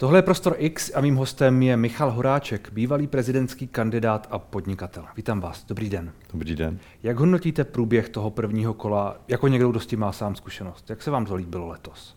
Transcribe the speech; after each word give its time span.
Tohle 0.00 0.18
je 0.18 0.22
Prostor 0.22 0.54
X 0.58 0.90
a 0.94 1.00
mým 1.00 1.16
hostem 1.16 1.62
je 1.62 1.76
Michal 1.76 2.10
Horáček, 2.10 2.70
bývalý 2.72 3.06
prezidentský 3.06 3.66
kandidát 3.66 4.28
a 4.30 4.38
podnikatel. 4.38 5.04
Vítám 5.16 5.40
vás, 5.40 5.64
dobrý 5.68 5.90
den. 5.90 6.12
Dobrý 6.32 6.56
den. 6.56 6.78
Jak 7.02 7.18
hodnotíte 7.18 7.64
průběh 7.64 8.08
toho 8.08 8.30
prvního 8.30 8.74
kola, 8.74 9.16
jako 9.28 9.48
někdo, 9.48 9.70
kdo 9.70 9.80
s 9.80 9.86
tím 9.86 10.00
má 10.00 10.12
sám 10.12 10.34
zkušenost? 10.34 10.90
Jak 10.90 11.02
se 11.02 11.10
vám 11.10 11.26
to 11.26 11.34
líbilo 11.34 11.68
letos? 11.68 12.16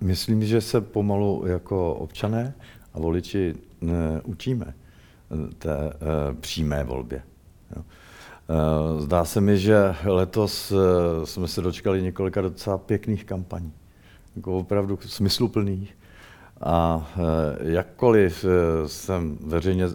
Myslím, 0.00 0.44
že 0.44 0.60
se 0.60 0.80
pomalu 0.80 1.44
jako 1.46 1.94
občané 1.94 2.54
a 2.94 2.98
voliči 2.98 3.54
ne, 3.80 4.20
učíme 4.24 4.74
eh, 4.74 5.54
té 5.54 5.76
e, 5.76 5.92
přímé 6.40 6.84
volbě. 6.84 7.22
E, 7.76 7.82
zdá 9.00 9.24
se 9.24 9.40
mi, 9.40 9.58
že 9.58 9.94
letos 10.04 10.72
e, 10.72 10.76
jsme 11.26 11.48
se 11.48 11.60
dočkali 11.60 12.02
několika 12.02 12.40
docela 12.40 12.78
pěkných 12.78 13.24
kampaní, 13.24 13.72
jako 14.36 14.58
opravdu 14.58 14.98
smysluplných. 15.02 15.96
A 16.64 17.10
e, 17.16 17.72
jakkoliv 17.72 18.44
e, 18.44 18.48
jsem 18.88 19.38
veřejně 19.46 19.84
e, 19.84 19.88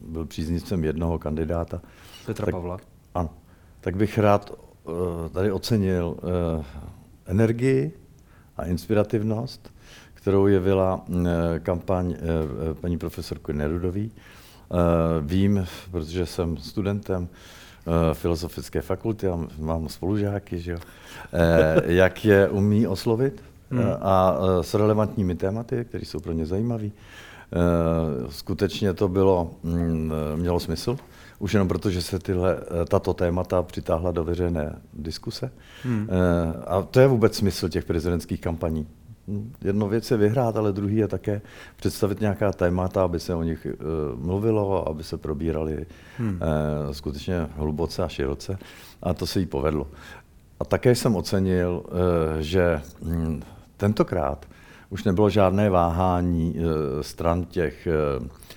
byl 0.00 0.26
příznivcem 0.26 0.84
jednoho 0.84 1.18
kandidáta, 1.18 1.80
Petra 2.26 2.46
tak, 2.46 2.54
Pavla. 2.54 2.78
Ano, 3.14 3.30
tak 3.80 3.96
bych 3.96 4.18
rád 4.18 4.58
tady 5.32 5.52
ocenil 5.52 6.16
energii 7.26 7.92
a 8.56 8.64
inspirativnost, 8.64 9.72
kterou 10.14 10.46
jevila 10.46 11.04
kampaň 11.62 12.16
paní 12.80 12.98
profesorky 12.98 13.52
Nerudový. 13.52 14.12
Vím, 15.20 15.66
protože 15.90 16.26
jsem 16.26 16.56
studentem 16.56 17.28
Filozofické 18.12 18.80
fakulty 18.80 19.28
a 19.28 19.46
mám 19.58 19.88
spolužáky, 19.88 20.58
že 20.58 20.72
jo, 20.72 20.78
jak 21.86 22.24
je 22.24 22.48
umí 22.48 22.86
oslovit 22.86 23.42
hmm. 23.70 23.82
a 24.00 24.36
s 24.60 24.74
relevantními 24.74 25.34
tématy, 25.34 25.84
které 25.84 26.04
jsou 26.04 26.20
pro 26.20 26.32
ně 26.32 26.46
zajímavé. 26.46 26.88
Skutečně 28.28 28.94
to 28.94 29.08
bylo, 29.08 29.50
mm, 29.62 30.12
mělo 30.36 30.60
smysl, 30.60 30.96
už 31.38 31.52
jenom 31.52 31.68
proto, 31.68 31.90
že 31.90 32.02
se 32.02 32.18
tyhle, 32.18 32.56
tato 32.88 33.14
témata 33.14 33.62
přitáhla 33.62 34.10
do 34.10 34.24
veřejné 34.24 34.78
diskuse. 34.94 35.52
Hmm. 35.82 36.08
A 36.66 36.82
to 36.82 37.00
je 37.00 37.06
vůbec 37.06 37.36
smysl 37.36 37.68
těch 37.68 37.84
prezidentských 37.84 38.40
kampaní. 38.40 38.86
Jedno 39.64 39.88
věc 39.88 40.10
je 40.10 40.16
vyhrát, 40.16 40.56
ale 40.56 40.72
druhý 40.72 40.96
je 40.96 41.08
také 41.08 41.40
představit 41.76 42.20
nějaká 42.20 42.52
témata, 42.52 43.04
aby 43.04 43.20
se 43.20 43.34
o 43.34 43.42
nich 43.42 43.66
mluvilo, 44.14 44.88
aby 44.88 45.04
se 45.04 45.16
probírali 45.16 45.86
hmm. 46.18 46.40
skutečně 46.92 47.48
hluboce 47.56 48.02
a 48.02 48.08
široce. 48.08 48.58
A 49.02 49.14
to 49.14 49.26
se 49.26 49.40
jí 49.40 49.46
povedlo. 49.46 49.86
A 50.60 50.64
také 50.64 50.94
jsem 50.94 51.16
ocenil, 51.16 51.84
že 52.40 52.80
mm, 53.02 53.42
tentokrát 53.76 54.46
už 54.90 55.04
nebylo 55.04 55.30
žádné 55.30 55.70
váhání 55.70 56.56
stran 57.00 57.44
těch 57.44 57.88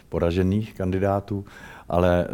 poražených 0.09 0.73
kandidátů, 0.73 1.45
ale 1.89 2.27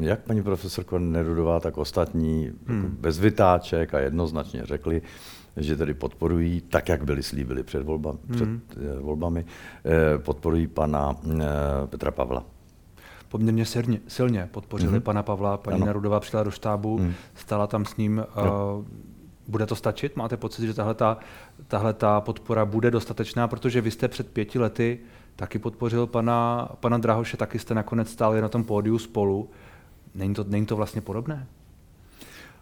jak 0.00 0.20
paní 0.20 0.42
profesorka 0.42 0.98
Nerudová, 0.98 1.60
tak 1.60 1.78
ostatní 1.78 2.44
jako 2.44 2.58
hmm. 2.66 2.96
bez 3.00 3.18
vytáček 3.18 3.94
a 3.94 3.98
jednoznačně 3.98 4.62
řekli, 4.64 5.02
že 5.56 5.76
tedy 5.76 5.94
podporují, 5.94 6.60
tak 6.60 6.88
jak 6.88 7.04
byli 7.04 7.22
slíbili 7.22 7.62
před, 7.62 7.82
volba, 7.82 8.10
hmm. 8.10 8.36
před 8.36 8.48
volbami, 9.00 9.44
podporují 10.18 10.66
pana 10.66 11.16
Petra 11.86 12.10
Pavla. 12.10 12.44
Poměrně 13.28 13.64
silně, 13.64 14.00
silně 14.08 14.48
podpořili 14.52 14.92
hmm. 14.92 15.02
pana 15.02 15.22
Pavla, 15.22 15.56
paní 15.56 15.76
ano. 15.76 15.86
Nerudová 15.86 16.20
přijela 16.20 16.44
do 16.44 16.50
štábu, 16.50 16.98
hmm. 16.98 17.12
stala 17.34 17.66
tam 17.66 17.84
s 17.84 17.96
ním. 17.96 18.24
Jo. 18.44 18.84
Bude 19.48 19.66
to 19.66 19.76
stačit? 19.76 20.16
Máte 20.16 20.36
pocit, 20.36 20.66
že 20.66 20.74
tahle, 20.74 20.94
ta, 20.94 21.18
tahle 21.68 21.92
ta 21.92 22.20
podpora 22.20 22.64
bude 22.64 22.90
dostatečná, 22.90 23.48
protože 23.48 23.80
vy 23.80 23.90
jste 23.90 24.08
před 24.08 24.30
pěti 24.30 24.58
lety 24.58 24.98
taky 25.36 25.58
podpořil 25.58 26.06
pana, 26.06 26.68
pana 26.80 26.98
Drahoše, 26.98 27.36
taky 27.36 27.58
jste 27.58 27.74
nakonec 27.74 28.10
stáli 28.10 28.40
na 28.40 28.48
tom 28.48 28.64
pódiu 28.64 28.98
spolu. 28.98 29.50
Není 30.14 30.34
to, 30.34 30.44
není 30.44 30.66
to 30.66 30.76
vlastně 30.76 31.00
podobné? 31.00 31.46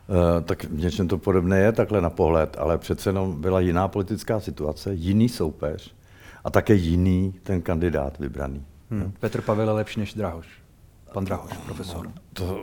Uh, 0.09 0.45
tak 0.45 0.65
v 0.65 0.79
něčem 0.79 1.09
to 1.09 1.19
podobné 1.19 1.59
je 1.59 1.73
takhle 1.73 2.01
na 2.01 2.11
pohled, 2.11 2.57
ale 2.59 2.79
přece 2.79 3.09
jenom 3.09 3.41
byla 3.41 3.61
jiná 3.61 3.89
politická 3.89 4.41
situace, 4.41 4.95
jiný 4.95 5.29
soupeř 5.29 5.95
a 6.45 6.51
také 6.51 6.75
jiný 6.75 7.35
ten 7.43 7.63
kandidát 7.63 8.19
vybraný. 8.19 8.65
Hmm. 8.91 9.13
Petr 9.21 9.41
Pavel 9.41 9.69
je 9.69 9.75
lepší 9.75 10.01
než 10.01 10.15
Drahoš. 10.15 10.49
Pan 11.13 11.25
Drahoš, 11.25 11.57
profesor. 11.57 12.11
To, 12.33 12.63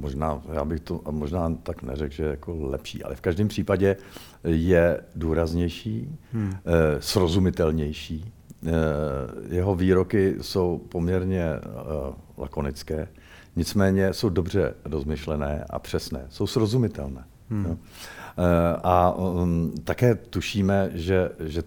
možná, 0.00 0.42
já 0.52 0.64
bych 0.64 0.80
to 0.80 1.00
možná 1.10 1.54
tak 1.62 1.82
neřekl, 1.82 2.14
že 2.14 2.24
jako 2.24 2.56
lepší, 2.60 3.04
ale 3.04 3.14
v 3.14 3.20
každém 3.20 3.48
případě 3.48 3.96
je 4.44 5.00
důraznější, 5.16 6.18
hmm. 6.32 6.54
eh, 6.54 6.62
srozumitelnější. 7.00 8.32
Eh, 8.66 8.70
jeho 9.54 9.74
výroky 9.74 10.36
jsou 10.40 10.78
poměrně 10.88 11.44
eh, 11.44 11.60
lakonické, 12.36 13.08
nicméně 13.56 14.12
jsou 14.12 14.28
dobře 14.28 14.74
rozmyšlené 14.84 15.64
a 15.70 15.78
přesné, 15.78 16.26
jsou 16.28 16.46
srozumitelné. 16.46 17.24
Hmm. 17.50 17.78
Eh, 18.38 18.76
a 18.82 19.12
um, 19.12 19.72
také 19.84 20.14
tušíme, 20.14 20.90
že, 20.94 21.30
že 21.40 21.62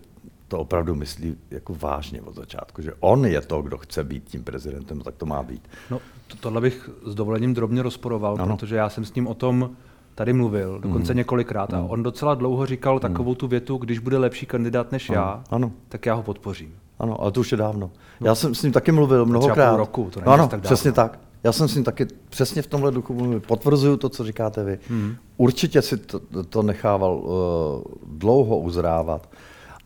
to 0.52 0.60
opravdu 0.60 0.96
myslí 0.96 1.36
jako 1.52 1.76
vážně 1.80 2.22
od 2.22 2.36
začátku, 2.36 2.82
že 2.82 2.94
on 3.00 3.26
je 3.26 3.42
to, 3.42 3.62
kdo 3.62 3.78
chce 3.78 4.04
být 4.04 4.24
tím 4.24 4.44
prezidentem, 4.44 5.02
tak 5.02 5.16
to 5.16 5.26
má 5.26 5.44
být. 5.44 5.68
No, 5.92 6.00
to, 6.28 6.38
tohle 6.40 6.62
bych 6.62 6.90
s 7.06 7.16
dovolením 7.16 7.54
drobně 7.54 7.82
rozporoval, 7.82 8.38
ano. 8.40 8.58
protože 8.58 8.76
já 8.76 8.90
jsem 8.90 9.06
s 9.06 9.14
ním 9.14 9.28
o 9.28 9.34
tom 9.34 9.70
tady 10.16 10.34
mluvil, 10.34 10.80
dokonce 10.80 11.14
mm. 11.14 11.18
několikrát. 11.18 11.74
A 11.74 11.80
on 11.80 12.04
docela 12.04 12.36
dlouho 12.36 12.66
říkal 12.66 12.94
mm. 12.94 13.00
takovou 13.00 13.36
tu 13.36 13.48
větu, 13.48 13.78
když 13.78 14.00
bude 14.00 14.18
lepší 14.18 14.46
kandidát 14.46 14.92
než 14.92 15.10
ano. 15.10 15.20
já, 15.20 15.44
ano. 15.50 15.72
tak 15.90 16.06
já 16.06 16.14
ho 16.14 16.24
podpořím. 16.24 16.76
Ano, 17.00 17.22
ale 17.22 17.32
to 17.32 17.40
už 17.40 17.52
je 17.52 17.58
dávno. 17.58 17.92
No. 18.22 18.28
Já 18.28 18.36
jsem 18.36 18.56
s 18.56 18.64
ním 18.64 18.72
taky 18.72 18.92
mluvil 18.92 19.26
mnohokrát. 19.26 19.54
Třeba 19.54 19.70
půl 19.70 19.78
roku, 19.78 20.10
to 20.14 20.30
ano, 20.30 20.48
tak 20.48 20.62
přesně 20.62 20.92
tak. 20.92 21.20
Já 21.44 21.52
jsem 21.52 21.68
s 21.68 21.76
ním 21.76 21.84
taky 21.84 22.08
přesně 22.30 22.62
v 22.62 22.68
tomhle 22.68 22.92
duchu 22.92 23.14
mluvil. 23.14 23.40
Potvrzuju 23.40 23.98
to, 23.98 24.10
co 24.10 24.24
říkáte 24.24 24.64
vy. 24.64 24.80
Mm. 24.90 25.16
Určitě 25.38 25.82
si 25.82 25.98
to, 25.98 26.20
to 26.50 26.64
nechával 26.64 27.14
uh, 27.16 28.18
dlouho 28.18 28.58
uzrávat. 28.58 29.30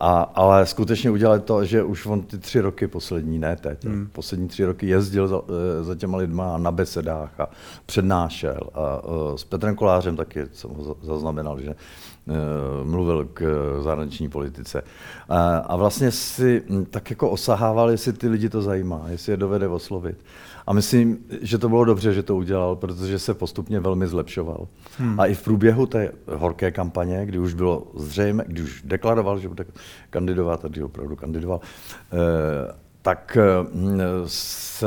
A, 0.00 0.22
ale 0.34 0.66
skutečně 0.66 1.10
udělali 1.10 1.40
to, 1.40 1.64
že 1.64 1.82
už 1.82 2.06
on 2.06 2.22
ty 2.22 2.38
tři 2.38 2.60
roky 2.60 2.86
poslední, 2.86 3.38
ne 3.38 3.56
teď, 3.56 3.84
hmm. 3.84 4.08
poslední 4.12 4.48
tři 4.48 4.64
roky 4.64 4.86
jezdil 4.86 5.28
za, 5.28 5.40
eh, 5.48 5.84
za 5.84 5.94
těma 5.94 6.18
lidma 6.18 6.58
na 6.58 6.72
besedách 6.72 7.40
a 7.40 7.48
přednášel. 7.86 8.60
A, 8.74 8.80
a 8.80 9.02
eh, 9.04 9.38
s 9.38 9.44
Petrem 9.44 9.76
Kolářem 9.76 10.16
taky 10.16 10.46
jsem 10.52 10.70
ho 10.70 10.96
zaznamenal, 11.02 11.60
že 11.60 11.74
uh, 12.26 12.86
mluvil 12.88 13.24
k 13.24 13.42
zahraniční 13.82 14.28
politice. 14.28 14.82
A, 15.28 15.56
a 15.56 15.76
vlastně 15.76 16.10
si 16.10 16.62
hm, 16.68 16.84
tak 16.84 17.10
jako 17.10 17.30
osahával, 17.30 17.90
jestli 17.90 18.12
ty 18.12 18.28
lidi 18.28 18.48
to 18.48 18.62
zajímá, 18.62 19.04
jestli 19.08 19.32
je 19.32 19.36
dovede 19.36 19.68
oslovit. 19.68 20.16
A 20.66 20.72
myslím, 20.72 21.18
že 21.42 21.58
to 21.58 21.68
bylo 21.68 21.84
dobře, 21.84 22.12
že 22.12 22.22
to 22.22 22.36
udělal, 22.36 22.76
protože 22.76 23.18
se 23.18 23.34
postupně 23.34 23.80
velmi 23.80 24.06
zlepšoval. 24.06 24.68
Hmm. 24.98 25.20
A 25.20 25.26
i 25.26 25.34
v 25.34 25.42
průběhu 25.42 25.86
té 25.86 26.12
horké 26.26 26.70
kampaně, 26.70 27.26
kdy 27.26 27.38
už 27.38 27.54
bylo 27.54 27.86
zřejmé, 27.94 28.44
kdy 28.46 28.62
už 28.62 28.82
deklaroval, 28.82 29.38
že 29.38 29.48
bude 29.48 29.64
kandidovat, 30.10 30.64
a 30.64 30.68
kdy 30.68 30.82
opravdu 30.82 31.16
kandidoval, 31.16 31.60
eh, 32.12 32.74
tak 33.02 33.38
eh, 33.40 33.66
se 34.26 34.86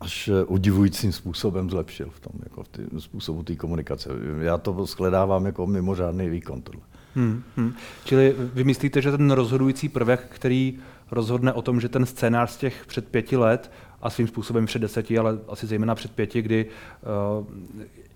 až 0.00 0.30
udivujícím 0.46 1.12
způsobem 1.12 1.70
zlepšil 1.70 2.10
v 2.10 2.20
tom, 2.20 2.32
jako 2.42 2.62
v 2.62 2.68
tý, 2.68 2.82
způsobu 2.98 3.42
té 3.42 3.56
komunikace. 3.56 4.10
Já 4.40 4.58
to 4.58 4.86
shledávám 4.86 5.46
jako 5.46 5.66
mimořádný 5.66 6.28
výkon 6.28 6.62
tohle. 6.62 6.82
Hmm, 7.14 7.42
hmm. 7.56 7.72
Čili 8.04 8.34
vy 8.38 8.64
myslíte, 8.64 9.02
že 9.02 9.10
ten 9.10 9.30
rozhodující 9.30 9.88
prvek, 9.88 10.26
který 10.28 10.78
rozhodne 11.10 11.52
o 11.52 11.62
tom, 11.62 11.80
že 11.80 11.88
ten 11.88 12.06
scénář 12.06 12.50
z 12.50 12.56
těch 12.56 12.86
před 12.86 13.08
pěti 13.08 13.36
let 13.36 13.70
a 14.04 14.10
svým 14.10 14.28
způsobem 14.28 14.66
před 14.66 14.78
deseti, 14.78 15.18
ale 15.18 15.38
asi 15.48 15.66
zejména 15.66 15.94
před 15.94 16.10
pěti, 16.10 16.42
kdy 16.42 16.66
uh, 17.38 17.46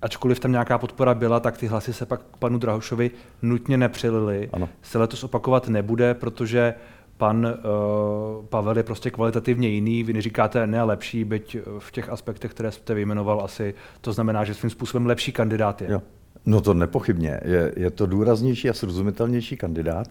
ačkoliv 0.03 0.41
tam 0.41 0.53
nějaká 0.53 0.79
podpora 0.79 1.15
byla, 1.15 1.41
tak 1.41 1.59
ty 1.59 1.67
hlasy 1.67 1.93
se 1.93 2.07
pak 2.07 2.21
k 2.21 2.37
panu 2.37 2.59
Drahošovi 2.59 3.11
nutně 3.43 3.77
nepřelily. 3.77 4.49
Ano. 4.53 4.69
Se 4.83 4.99
letos 4.99 5.25
opakovat 5.25 5.69
nebude, 5.69 6.15
protože 6.15 6.75
pan 7.17 7.47
uh, 7.47 8.45
Pavel 8.47 8.77
je 8.77 8.83
prostě 8.83 9.11
kvalitativně 9.11 9.69
jiný. 9.69 10.03
Vy 10.03 10.13
neříkáte 10.13 10.67
ne 10.67 10.83
lepší, 10.83 11.25
byť 11.25 11.57
v 11.79 11.93
těch 11.93 12.09
aspektech, 12.09 12.51
které 12.51 12.71
jste 12.71 12.95
vyjmenoval, 12.95 13.41
asi 13.41 13.75
to 14.01 14.13
znamená, 14.13 14.45
že 14.45 14.55
svým 14.55 14.71
způsobem 14.71 15.07
lepší 15.07 15.33
kandidát 15.33 15.83
je. 15.83 15.91
Jo. 15.91 16.03
No 16.47 16.61
to 16.61 16.75
nepochybně. 16.75 17.41
Je, 17.45 17.73
je 17.77 17.91
to 17.91 18.07
důraznější 18.07 18.71
a 18.71 18.73
srozumitelnější 18.73 19.57
kandidát. 19.57 20.07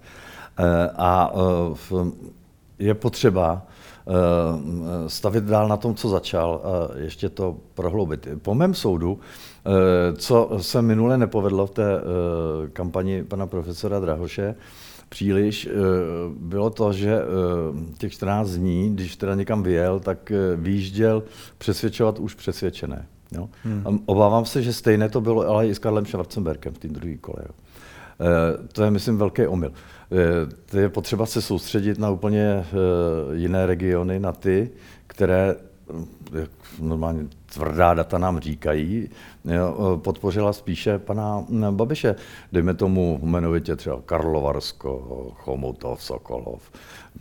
Uh, 0.60 0.66
a 0.96 1.34
uh, 1.34 2.12
je 2.80 2.94
potřeba 2.94 3.68
Eh, 4.08 5.10
stavit 5.10 5.44
dál 5.44 5.68
na 5.68 5.78
tom, 5.78 5.96
co 5.96 6.10
začal 6.10 6.62
a 6.64 6.98
ještě 6.98 7.30
to 7.30 7.58
prohloubit. 7.74 8.28
Po 8.42 8.56
mém 8.56 8.74
soudu, 8.74 9.20
eh, 9.66 10.16
co 10.16 10.50
se 10.62 10.82
minule 10.82 11.18
nepovedlo 11.18 11.68
v 11.68 11.72
té 11.72 11.98
eh, 11.98 12.02
kampani 12.70 13.24
pana 13.24 13.48
profesora 13.48 14.00
Drahoše, 14.00 14.56
příliš, 15.10 15.70
bylo 16.40 16.70
to, 16.70 16.94
že 16.94 17.22
těch 17.98 18.14
14 18.14 18.50
dní, 18.50 18.96
když 18.96 19.16
teda 19.16 19.36
někam 19.36 19.64
vyjel, 19.64 20.00
tak 20.00 20.32
výjížděl 20.56 21.24
přesvědčovat 21.58 22.20
už 22.20 22.34
přesvědčené. 22.34 23.08
Jo? 23.32 23.50
Hmm. 23.64 24.00
Obávám 24.06 24.46
se, 24.46 24.64
že 24.64 24.74
stejné 24.74 25.10
to 25.10 25.22
bylo 25.22 25.48
ale 25.48 25.68
i 25.68 25.76
s 25.76 25.80
Karlem 25.80 26.06
Schwarzenbergem 26.06 26.74
v 26.74 26.78
té 26.78 26.88
druhé 26.88 27.18
kole. 27.18 27.38
Jo? 27.40 27.52
To 28.72 28.84
je, 28.84 28.92
myslím, 28.92 29.18
velký 29.18 29.48
omyl. 29.48 29.72
To 30.66 30.78
je 30.78 30.90
potřeba 30.90 31.26
se 31.26 31.42
soustředit 31.42 32.00
na 32.00 32.10
úplně 32.10 32.66
jiné 33.34 33.66
regiony, 33.66 34.20
na 34.20 34.32
ty, 34.32 34.70
které 35.08 35.56
jak 36.34 36.50
normálně 36.80 37.28
tvrdá 37.54 37.94
data 37.94 38.18
nám 38.18 38.40
říkají, 38.40 39.10
podpořila 39.96 40.54
spíše 40.54 41.00
pana 41.00 41.46
Babiše. 41.72 42.16
Dejme 42.52 42.74
tomu 42.74 43.20
jmenovitě 43.24 43.76
třeba 43.76 44.02
Karlovarsko, 44.06 45.00
Chomutov, 45.36 46.04
Sokolov, 46.04 46.72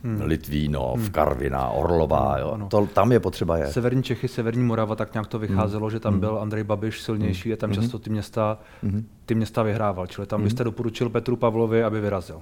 hmm. 0.03 0.21
Litvínov, 0.21 0.99
hmm. 0.99 1.09
Karviná, 1.09 1.69
Orlová. 1.69 2.37
Jo. 2.39 2.57
To, 2.67 2.87
tam 2.87 3.11
je 3.11 3.19
potřeba 3.19 3.57
je. 3.57 3.67
Severní 3.67 4.03
Čechy, 4.03 4.27
Severní 4.27 4.63
Morava, 4.63 4.95
tak 4.95 5.13
nějak 5.13 5.27
to 5.27 5.39
vycházelo, 5.39 5.85
hmm. 5.85 5.91
že 5.91 5.99
tam 5.99 6.13
hmm. 6.13 6.19
byl 6.19 6.39
Andrej 6.39 6.63
Babiš 6.63 7.01
silnější 7.01 7.49
hmm. 7.49 7.53
a 7.53 7.57
tam 7.57 7.69
hmm. 7.69 7.81
často 7.81 7.99
ty 7.99 8.09
města, 8.09 8.59
hmm. 8.83 9.07
ty 9.25 9.35
města 9.35 9.63
vyhrával. 9.63 10.07
Čili 10.07 10.27
tam 10.27 10.39
hmm. 10.39 10.43
byste 10.43 10.63
doporučil 10.63 11.09
Petru 11.09 11.35
Pavlovi, 11.35 11.83
aby 11.83 12.01
vyrazil. 12.01 12.41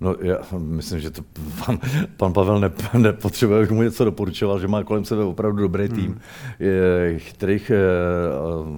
No 0.00 0.14
já 0.20 0.36
myslím, 0.58 1.00
že 1.00 1.10
to 1.10 1.22
pan, 1.66 1.78
pan 2.16 2.32
Pavel 2.32 2.60
ne, 2.60 2.70
nepotřebuje, 2.98 3.58
abych 3.58 3.70
mu 3.70 3.82
něco 3.82 4.04
doporučoval, 4.04 4.60
že 4.60 4.68
má 4.68 4.84
kolem 4.84 5.04
sebe 5.04 5.24
opravdu 5.24 5.62
dobrý 5.62 5.86
hmm. 5.86 5.96
tým 5.96 6.10
hmm. 6.10 7.18
chytrých 7.18 7.72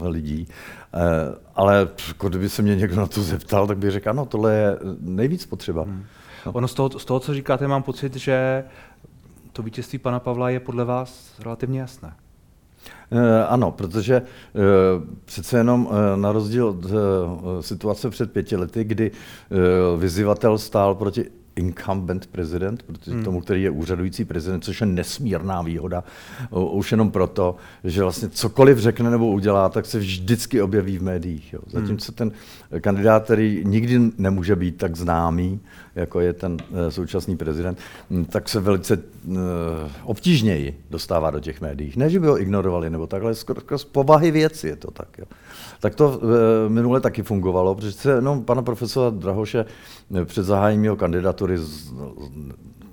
uh, 0.01 0.09
lidí. 0.09 0.49
Uh, 0.95 1.01
ale 1.55 1.89
jako 2.09 2.29
kdyby 2.29 2.49
se 2.49 2.63
mě 2.63 2.77
někdo 2.77 2.97
na 2.97 3.07
to 3.07 3.23
zeptal, 3.23 3.67
tak 3.67 3.79
bych 3.79 3.91
řekl, 3.91 4.11
ano, 4.11 4.27
tohle 4.27 4.55
je 4.55 4.79
nejvíc 5.01 5.47
potřeba. 5.47 5.83
Hmm. 5.83 6.05
No. 6.47 6.53
Ono 6.53 6.69
z 6.69 6.75
toho, 6.75 6.91
z 6.91 7.05
toho, 7.05 7.21
co 7.21 7.35
říkáte, 7.35 7.69
mám 7.69 7.83
pocit, 7.83 8.17
že 8.17 8.65
to 9.53 9.63
vítězství 9.63 9.99
pana 9.99 10.21
Pavla 10.21 10.51
je 10.51 10.61
podle 10.61 10.85
vás 10.85 11.35
relativně 11.39 11.81
jasné. 11.81 12.13
Eh, 13.13 13.47
ano, 13.47 13.71
protože 13.71 14.15
eh, 14.15 14.61
přece 15.25 15.59
jenom 15.59 15.89
eh, 15.91 16.17
na 16.17 16.33
rozdíl 16.33 16.67
od 16.67 16.87
situace 17.61 18.11
před 18.11 18.33
pěti 18.33 18.57
lety, 18.57 18.85
kdy 18.85 19.11
vyzývatel 19.97 20.59
stál 20.59 20.95
proti 20.95 21.25
incumbent 21.57 22.27
prezident, 22.27 22.83
protože 22.83 23.13
hmm. 23.13 23.25
tomu, 23.25 23.41
který 23.41 23.63
je 23.63 23.71
úřadující 23.71 24.25
prezident, 24.25 24.65
což 24.65 24.81
je 24.81 24.87
nesmírná 24.87 25.63
výhoda, 25.63 26.05
už 26.51 26.93
jenom 26.93 27.11
proto, 27.11 27.57
že 27.85 28.03
vlastně 28.03 28.29
cokoliv 28.29 28.79
řekne 28.79 29.11
nebo 29.11 29.31
udělá, 29.31 29.69
tak 29.69 29.87
se 29.87 29.99
vždycky 29.99 30.63
objeví 30.63 30.99
v 30.99 31.03
médiích. 31.03 31.53
Jo. 31.53 31.61
Zatímco 31.67 32.13
hmm. 32.13 32.17
ten 32.17 32.33
kandidát, 32.81 33.25
který 33.25 33.63
nikdy 33.67 34.01
nemůže 34.19 34.57
být 34.57 34.77
tak 34.77 34.97
známý, 34.97 35.61
jako 35.95 36.21
je 36.21 36.33
ten 36.33 36.57
eh, 36.61 36.91
současný 36.91 37.37
prezident, 37.37 37.79
hm, 38.11 38.25
tak 38.25 38.49
se 38.49 38.61
velice 38.61 38.95
eh, 38.95 39.37
obtížněji 40.05 40.81
dostává 40.91 41.31
do 41.31 41.41
těch 41.41 41.61
médií. 41.61 41.93
Ne, 41.97 42.11
že 42.11 42.21
by 42.21 42.27
ho 42.27 42.41
ignorovali 42.41 42.91
nebo 42.91 43.07
takhle, 43.07 43.35
skoro 43.35 43.79
z 43.79 43.85
povahy 43.85 44.31
věci 44.31 44.69
je 44.69 44.77
to 44.77 44.91
tak. 44.91 45.19
Jo. 45.19 45.25
Tak 45.81 45.95
to 45.95 46.21
eh, 46.23 46.69
minule 46.69 47.01
taky 47.01 47.23
fungovalo, 47.23 47.75
protože 47.75 47.93
se 47.93 48.11
jenom 48.11 48.45
pana 48.45 48.63
profesora 48.63 49.11
Drahoše 49.11 49.65
před 50.25 50.43
zahájením 50.43 50.85
jeho 50.85 50.97
kandidatury 50.97 51.57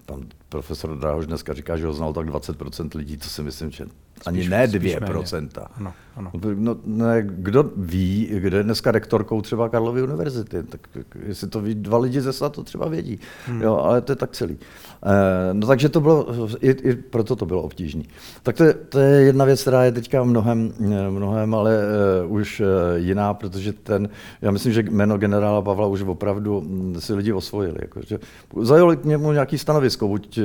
pan 0.05 0.25
profesor 0.49 0.97
Drahoš 0.97 1.27
dneska 1.27 1.53
říká, 1.53 1.77
že 1.77 1.85
ho 1.85 1.93
znal 1.93 2.13
tak 2.13 2.27
20% 2.27 2.97
lidí, 2.97 3.17
to 3.17 3.29
si 3.29 3.43
myslím, 3.43 3.71
že 3.71 3.85
ani 4.25 4.39
spíš, 4.39 4.49
ne 4.49 4.67
2%. 4.67 5.49
Ano, 5.77 5.93
ano. 6.15 6.31
No, 6.55 6.75
ne, 6.85 7.21
kdo 7.21 7.71
ví, 7.77 8.29
kde 8.39 8.57
je 8.57 8.63
dneska 8.63 8.91
rektorkou 8.91 9.41
třeba 9.41 9.69
Karlovy 9.69 10.03
univerzity, 10.03 10.63
tak 10.63 10.87
jestli 11.25 11.47
to 11.47 11.61
ví 11.61 11.75
dva 11.75 11.97
lidi 11.97 12.21
ze 12.21 12.49
to 12.49 12.63
třeba 12.63 12.87
vědí, 12.87 13.19
hmm. 13.45 13.61
jo, 13.61 13.77
ale 13.77 14.01
to 14.01 14.11
je 14.11 14.15
tak 14.15 14.31
celý. 14.31 14.57
Eh, 15.03 15.53
no 15.53 15.67
takže 15.67 15.89
to 15.89 16.01
bylo, 16.01 16.27
i, 16.61 16.69
i 16.69 16.95
proto 16.95 17.35
to 17.35 17.45
bylo 17.45 17.61
obtížné. 17.61 18.03
Tak 18.43 18.55
to 18.55 18.63
je, 18.63 18.73
to 18.73 18.99
je 18.99 19.21
jedna 19.21 19.45
věc, 19.45 19.61
která 19.61 19.83
je 19.83 19.91
teďka 19.91 20.23
mnohem, 20.23 20.73
mnohem 21.09 21.55
ale 21.55 21.79
uh, 22.25 22.33
už 22.33 22.59
uh, 22.59 22.67
jiná, 22.95 23.33
protože 23.33 23.73
ten, 23.73 24.09
já 24.41 24.51
myslím, 24.51 24.73
že 24.73 24.83
jméno 24.83 25.17
generála 25.17 25.61
Pavla 25.61 25.87
už 25.87 26.01
opravdu 26.01 26.61
hm, 26.61 26.95
si 26.99 27.13
lidi 27.13 27.33
osvojili. 27.33 27.77
Jako, 27.81 28.01
že 28.07 28.19
zajali 28.61 28.97
k 28.97 29.05
němu 29.05 29.31
nějaký 29.31 29.57
stanovisko, 29.57 30.07
buď 30.07 30.38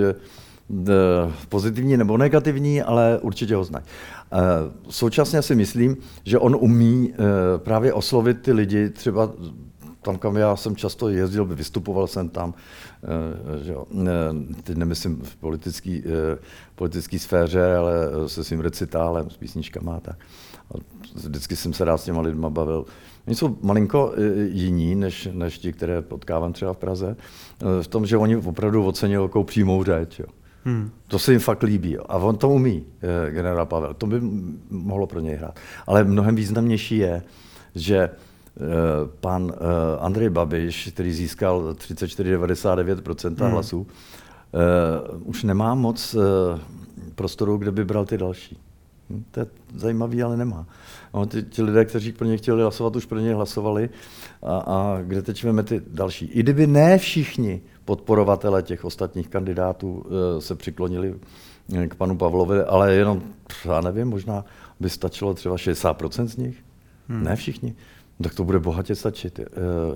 pozitivní 1.48 1.96
nebo 1.96 2.16
negativní, 2.16 2.82
ale 2.82 3.18
určitě 3.22 3.56
ho 3.56 3.64
znají. 3.64 3.84
Současně 4.88 5.42
si 5.42 5.54
myslím, 5.54 5.96
že 6.24 6.38
on 6.38 6.56
umí 6.60 7.14
právě 7.56 7.92
oslovit 7.92 8.42
ty 8.42 8.52
lidi, 8.52 8.90
třeba 8.90 9.30
tam, 10.02 10.18
kam 10.18 10.36
já 10.36 10.56
jsem 10.56 10.76
často 10.76 11.08
jezdil, 11.08 11.44
vystupoval 11.44 12.06
jsem 12.06 12.28
tam, 12.28 12.54
že 13.62 13.72
jo, 13.72 13.86
teď 14.62 14.76
nemyslím 14.76 15.20
v 15.22 15.36
politické 15.36 16.02
politický 16.74 17.18
sféře, 17.18 17.76
ale 17.76 17.94
se 18.26 18.44
svým 18.44 18.60
recitálem, 18.60 19.30
s 19.30 19.36
písničkama 19.36 20.00
tak. 20.00 20.16
Vždycky 21.14 21.56
jsem 21.56 21.72
se 21.72 21.84
rád 21.84 21.98
s 21.98 22.04
těma 22.04 22.20
lidma 22.20 22.50
bavil. 22.50 22.84
Oni 23.26 23.36
jsou 23.36 23.58
malinko 23.62 24.14
jiní, 24.48 24.94
než, 24.94 25.28
než 25.32 25.58
ti, 25.58 25.72
které 25.72 26.02
potkávám 26.02 26.52
třeba 26.52 26.72
v 26.72 26.76
Praze, 26.76 27.16
v 27.82 27.88
tom, 27.88 28.06
že 28.06 28.16
oni 28.16 28.36
opravdu 28.36 28.86
oceňují 28.86 29.24
jakou 29.24 29.44
přímou 29.44 29.84
řeč. 29.84 30.18
Jo. 30.18 30.26
Hmm. 30.64 30.90
To 31.08 31.18
se 31.18 31.32
jim 31.32 31.40
fakt 31.40 31.62
líbí. 31.62 31.98
A 31.98 32.16
on 32.16 32.36
to 32.36 32.48
umí, 32.48 32.84
eh, 33.02 33.30
generál 33.30 33.66
Pavel. 33.66 33.94
To 33.94 34.06
by 34.06 34.20
mohlo 34.70 35.06
pro 35.06 35.20
něj 35.20 35.36
hrát. 35.36 35.58
Ale 35.86 36.04
mnohem 36.04 36.36
významnější 36.36 36.96
je, 36.96 37.22
že 37.74 37.98
eh, 37.98 38.10
pan 39.20 39.52
eh, 39.54 39.98
Andrej 40.00 40.30
Babiš, 40.30 40.88
který 40.94 41.12
získal 41.12 41.72
34,99% 41.72 43.40
hmm. 43.40 43.50
hlasů, 43.50 43.86
už 45.24 45.42
nemá 45.42 45.74
moc 45.74 46.16
prostoru, 47.14 47.56
kde 47.56 47.72
by 47.72 47.84
bral 47.84 48.04
ty 48.04 48.18
další. 48.18 48.58
Hm, 49.10 49.24
to 49.30 49.40
je 49.40 49.46
zajímavý, 49.74 50.22
ale 50.22 50.36
nemá. 50.36 50.66
No, 51.14 51.26
ty, 51.26 51.42
ti 51.42 51.62
lidé, 51.62 51.84
kteří 51.84 52.12
pro 52.12 52.26
ně 52.26 52.36
chtěli 52.36 52.62
hlasovat, 52.62 52.96
už 52.96 53.06
pro 53.06 53.18
ně 53.18 53.34
hlasovali. 53.34 53.90
A, 54.42 54.58
a 54.58 55.02
kde 55.02 55.22
teď 55.22 55.44
veme 55.44 55.62
ty 55.62 55.82
další? 55.88 56.26
I 56.26 56.40
kdyby 56.40 56.66
ne 56.66 56.98
všichni 56.98 57.60
podporovatele 57.84 58.62
těch 58.62 58.84
ostatních 58.84 59.28
kandidátů 59.28 60.06
eh, 60.06 60.40
se 60.40 60.54
přiklonili 60.54 61.14
eh, 61.74 61.88
k 61.88 61.94
panu 61.94 62.16
Pavlovi, 62.16 62.62
ale 62.62 62.94
jenom, 62.94 63.22
já 63.64 63.80
nevím, 63.80 64.08
možná 64.08 64.44
by 64.80 64.90
stačilo 64.90 65.34
třeba 65.34 65.56
60% 65.56 66.26
z 66.26 66.36
nich. 66.36 66.64
Hmm. 67.08 67.24
Ne 67.24 67.36
všichni. 67.36 67.74
Tak 68.22 68.34
to 68.34 68.44
bude 68.44 68.58
bohatě 68.58 68.94
stačit. 68.94 69.40
Eh, 69.40 69.44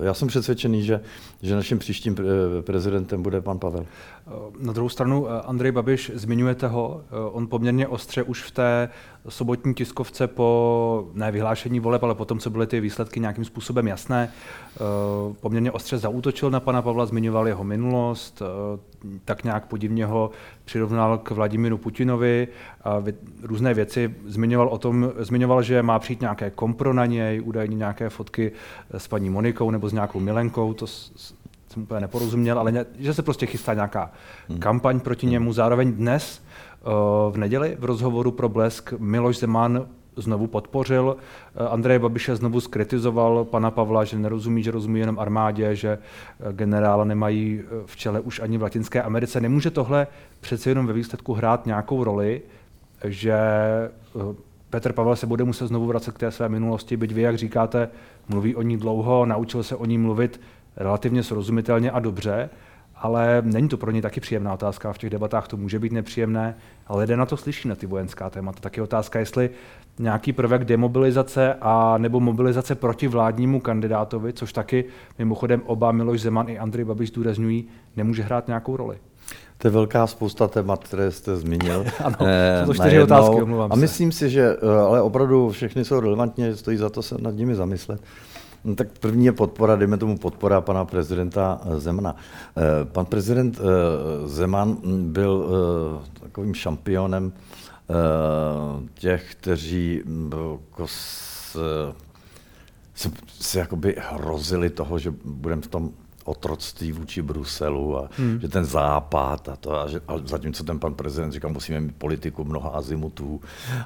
já 0.01 0.13
jsem 0.13 0.27
přesvědčený, 0.27 0.83
že, 0.83 1.01
že 1.41 1.55
naším 1.55 1.79
příštím 1.79 2.15
prezidentem 2.61 3.23
bude 3.23 3.41
pan 3.41 3.59
Pavel. 3.59 3.85
Na 4.59 4.73
druhou 4.73 4.89
stranu 4.89 5.27
Andrej 5.27 5.71
Babiš, 5.71 6.11
zmiňujete 6.15 6.67
ho, 6.67 7.01
on 7.31 7.47
poměrně 7.47 7.87
ostře 7.87 8.23
už 8.23 8.43
v 8.43 8.51
té 8.51 8.89
sobotní 9.29 9.73
tiskovce 9.73 10.27
po 10.27 11.07
ne 11.13 11.31
vyhlášení 11.31 11.79
voleb, 11.79 12.03
ale 12.03 12.15
potom, 12.15 12.39
co 12.39 12.49
byly 12.49 12.67
ty 12.67 12.81
výsledky 12.81 13.19
nějakým 13.19 13.45
způsobem 13.45 13.87
jasné, 13.87 14.29
eh, 14.31 14.79
poměrně 15.41 15.71
ostře 15.71 15.97
zaútočil 15.97 16.51
na 16.51 16.59
pana 16.59 16.81
Pavla, 16.81 17.05
zmiňoval 17.05 17.47
jeho 17.47 17.63
minulost, 17.63 18.41
eh, 18.41 18.79
tak 19.25 19.43
nějak 19.43 19.65
podivně 19.65 20.05
ho 20.05 20.31
přirovnal 20.65 21.17
k 21.17 21.31
Vladimíru 21.31 21.77
Putinovi 21.77 22.47
a 22.83 23.03
různé 23.43 23.73
věci. 23.73 24.15
Zmiňoval 24.25 24.67
o 24.67 24.77
tom, 24.77 25.11
zmiňoval, 25.17 25.63
že 25.63 25.83
má 25.83 25.99
přijít 25.99 26.21
nějaké 26.21 26.49
kompro 26.49 26.93
na 26.93 27.05
něj, 27.05 27.41
údajně 27.43 27.75
nějaké 27.75 28.09
fotky 28.09 28.51
s 28.91 29.07
paní 29.07 29.29
Monikou 29.29 29.71
nebo 29.71 29.89
s 29.89 29.93
nějakou 29.93 30.19
Milenkou, 30.19 30.73
to 30.73 30.87
jsem 31.69 31.83
úplně 31.83 31.99
neporozuměl, 31.99 32.59
ale 32.59 32.85
že 32.99 33.13
se 33.13 33.23
prostě 33.23 33.45
chystá 33.45 33.73
nějaká 33.73 34.11
hmm. 34.49 34.59
kampaň 34.59 34.99
proti 34.99 35.27
němu. 35.27 35.53
Zároveň 35.53 35.93
dnes 35.93 36.43
v 37.31 37.37
neděli 37.37 37.77
v 37.79 37.85
rozhovoru 37.85 38.31
pro 38.31 38.49
Blesk 38.49 38.93
Miloš 38.97 39.39
Zeman 39.39 39.87
znovu 40.15 40.47
podpořil. 40.47 41.17
Andrej 41.69 41.99
Babiše 41.99 42.35
znovu 42.35 42.61
skritizoval 42.61 43.45
pana 43.45 43.71
Pavla, 43.71 44.03
že 44.03 44.17
nerozumí, 44.17 44.63
že 44.63 44.71
rozumí 44.71 44.99
jenom 44.99 45.19
armádě, 45.19 45.75
že 45.75 45.97
generála 46.51 47.03
nemají 47.03 47.61
v 47.85 47.95
čele 47.95 48.19
už 48.19 48.39
ani 48.39 48.57
v 48.57 48.61
Latinské 48.61 49.01
Americe. 49.01 49.41
Nemůže 49.41 49.71
tohle 49.71 50.07
přece 50.39 50.69
jenom 50.69 50.87
ve 50.87 50.93
výsledku 50.93 51.33
hrát 51.33 51.65
nějakou 51.65 52.03
roli, 52.03 52.41
že 53.03 53.33
eh, 53.33 54.35
Petr 54.69 54.93
Pavel 54.93 55.15
se 55.15 55.27
bude 55.27 55.43
muset 55.43 55.67
znovu 55.67 55.85
vracet 55.85 56.15
k 56.15 56.19
té 56.19 56.31
své 56.31 56.49
minulosti, 56.49 56.97
byť 56.97 57.13
vy, 57.13 57.21
jak 57.21 57.37
říkáte, 57.37 57.89
mluví 58.27 58.55
o 58.55 58.61
ní 58.61 58.77
dlouho, 58.77 59.25
naučil 59.25 59.63
se 59.63 59.75
o 59.75 59.85
ní 59.85 59.97
mluvit 59.97 60.41
relativně 60.77 61.23
srozumitelně 61.23 61.91
a 61.91 61.99
dobře, 61.99 62.49
ale 62.95 63.41
není 63.45 63.67
to 63.69 63.77
pro 63.77 63.91
ně 63.91 64.01
taky 64.01 64.19
příjemná 64.19 64.53
otázka. 64.53 64.93
V 64.93 64.97
těch 64.97 65.09
debatách 65.09 65.47
to 65.47 65.57
může 65.57 65.79
být 65.79 65.91
nepříjemné, 65.91 66.55
ale 66.87 67.01
lidé 67.01 67.17
na 67.17 67.25
to 67.25 67.37
slyší, 67.37 67.67
na 67.67 67.75
ty 67.75 67.85
vojenská 67.85 68.29
témata. 68.29 68.59
Taky 68.59 68.81
otázka, 68.81 69.19
jestli 69.19 69.49
nějaký 69.99 70.33
prvek 70.33 70.65
demobilizace 70.65 71.53
a 71.61 71.97
nebo 71.97 72.19
mobilizace 72.19 72.75
proti 72.75 73.07
vládnímu 73.07 73.59
kandidátovi, 73.59 74.33
což 74.33 74.53
taky 74.53 74.85
mimochodem 75.19 75.61
oba 75.65 75.91
Miloš 75.91 76.21
Zeman 76.21 76.49
i 76.49 76.59
Andrej 76.59 76.85
Babiš 76.85 77.09
zdůrazňují, 77.09 77.67
nemůže 77.97 78.23
hrát 78.23 78.47
nějakou 78.47 78.77
roli. 78.77 78.97
To 79.57 79.67
je 79.67 79.71
velká 79.71 80.07
spousta 80.07 80.47
témat, 80.47 80.83
které 80.83 81.11
jste 81.11 81.35
zmínil. 81.35 81.85
ano, 82.03 82.17
eh, 82.21 82.63
to 82.65 82.73
čtyři 82.73 83.01
otázky, 83.03 83.41
A 83.69 83.75
myslím 83.75 84.11
si, 84.11 84.29
že 84.29 84.57
eh, 84.61 84.79
ale 84.79 85.01
opravdu 85.01 85.49
všechny 85.49 85.85
jsou 85.85 85.99
relevantně, 85.99 86.55
stojí 86.55 86.77
za 86.77 86.89
to 86.89 87.01
se 87.01 87.15
nad 87.19 87.35
nimi 87.35 87.55
zamyslet. 87.55 88.01
No, 88.63 88.75
tak 88.75 88.99
první 88.99 89.25
je 89.25 89.31
podpora, 89.31 89.75
dejme 89.75 89.97
tomu 89.97 90.17
podpora 90.17 90.61
pana 90.61 90.85
prezidenta 90.85 91.61
eh, 91.65 91.79
Zemana. 91.79 92.15
Eh, 92.15 92.85
pan 92.85 93.05
prezident 93.05 93.59
eh, 93.59 94.27
Zeman 94.27 94.77
byl 95.11 95.49
takovým 96.19 96.53
šampionem 96.53 97.33
těch, 98.93 99.35
kteří 99.35 100.03
jako 100.31 100.87
se, 100.87 101.59
se 103.39 103.59
jakoby 103.59 103.95
hrozili 103.99 104.69
toho, 104.69 104.99
že 104.99 105.13
budeme 105.25 105.61
v 105.61 105.67
tom 105.67 105.91
otroctví 106.29 106.91
vůči 106.91 107.21
Bruselu 107.21 107.97
a 107.97 108.09
hmm. 108.17 108.39
že 108.41 108.47
ten 108.47 108.65
západ 108.65 109.49
a 109.49 109.55
to, 109.55 109.81
a, 109.81 109.87
že, 109.87 110.01
a 110.07 110.17
zatímco 110.25 110.63
ten 110.63 110.79
pan 110.79 110.93
prezident 110.93 111.31
říkal, 111.31 111.51
musíme 111.51 111.79
mít 111.79 111.95
politiku 111.95 112.43
mnoha 112.43 112.69
azimutů 112.69 113.41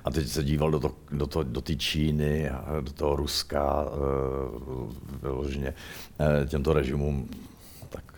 a 0.05 0.11
teď 0.11 0.27
se 0.27 0.43
díval 0.43 0.71
do, 0.71 0.79
to, 0.79 0.91
do, 1.11 1.27
to, 1.27 1.43
do 1.43 1.61
té 1.61 1.75
Číny 1.75 2.49
a 2.49 2.81
do 2.81 2.91
toho 2.91 3.15
Ruska 3.15 3.85
e, 3.85 5.27
vyloženě 5.27 5.73
e, 6.19 6.47
těmto 6.47 6.73
režimům, 6.73 7.29
tak 7.89 8.13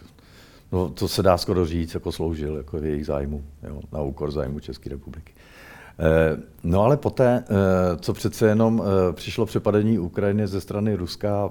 no, 0.71 0.89
to 0.89 1.07
se 1.07 1.23
dá 1.23 1.37
skoro 1.37 1.65
říct, 1.65 1.93
jako 1.93 2.11
sloužil 2.11 2.57
jako 2.57 2.77
v 2.77 2.85
jejich 2.85 3.05
zájmu, 3.05 3.43
jo, 3.63 3.81
na 3.91 4.01
úkor 4.01 4.31
zájmu 4.31 4.59
České 4.59 4.89
republiky. 4.89 5.33
Eh, 5.99 6.37
no 6.63 6.81
ale 6.81 6.97
poté, 6.97 7.43
eh, 7.49 7.97
co 7.97 8.13
přece 8.13 8.47
jenom 8.47 8.83
eh, 8.85 9.13
přišlo 9.13 9.45
přepadení 9.45 9.99
Ukrajiny 9.99 10.47
ze 10.47 10.61
strany 10.61 10.95
Ruska 10.95 11.49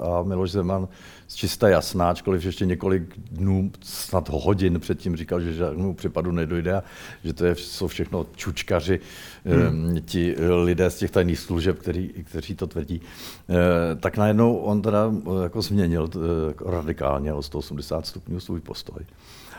a 0.00 0.22
Miloš 0.22 0.50
Zeman 0.50 0.88
z 1.28 1.34
čista 1.34 1.68
jasná, 1.68 2.10
ačkoliv 2.10 2.44
ještě 2.44 2.66
několik 2.66 3.18
dnů, 3.30 3.70
snad 3.82 4.28
hodin 4.28 4.80
předtím 4.80 5.16
říkal, 5.16 5.40
že 5.40 5.52
žádnému 5.52 5.94
přepadu 5.94 6.32
nedojde 6.32 6.74
a 6.74 6.82
že 7.24 7.32
to 7.32 7.44
je, 7.44 7.54
jsou 7.54 7.86
všechno 7.86 8.26
čučkaři, 8.36 9.00
hmm. 9.44 10.00
ti 10.04 10.36
lidé 10.64 10.90
z 10.90 10.98
těch 10.98 11.10
tajných 11.10 11.38
služeb, 11.38 11.78
který, 11.78 12.08
kteří 12.08 12.54
to 12.54 12.66
tvrdí, 12.66 13.00
tak 14.00 14.16
najednou 14.16 14.56
on 14.56 14.82
teda 14.82 15.12
jako 15.42 15.62
změnil 15.62 16.10
radikálně 16.66 17.32
o 17.32 17.42
180 17.42 18.06
stupňů 18.06 18.40
svůj 18.40 18.60
postoj. 18.60 19.04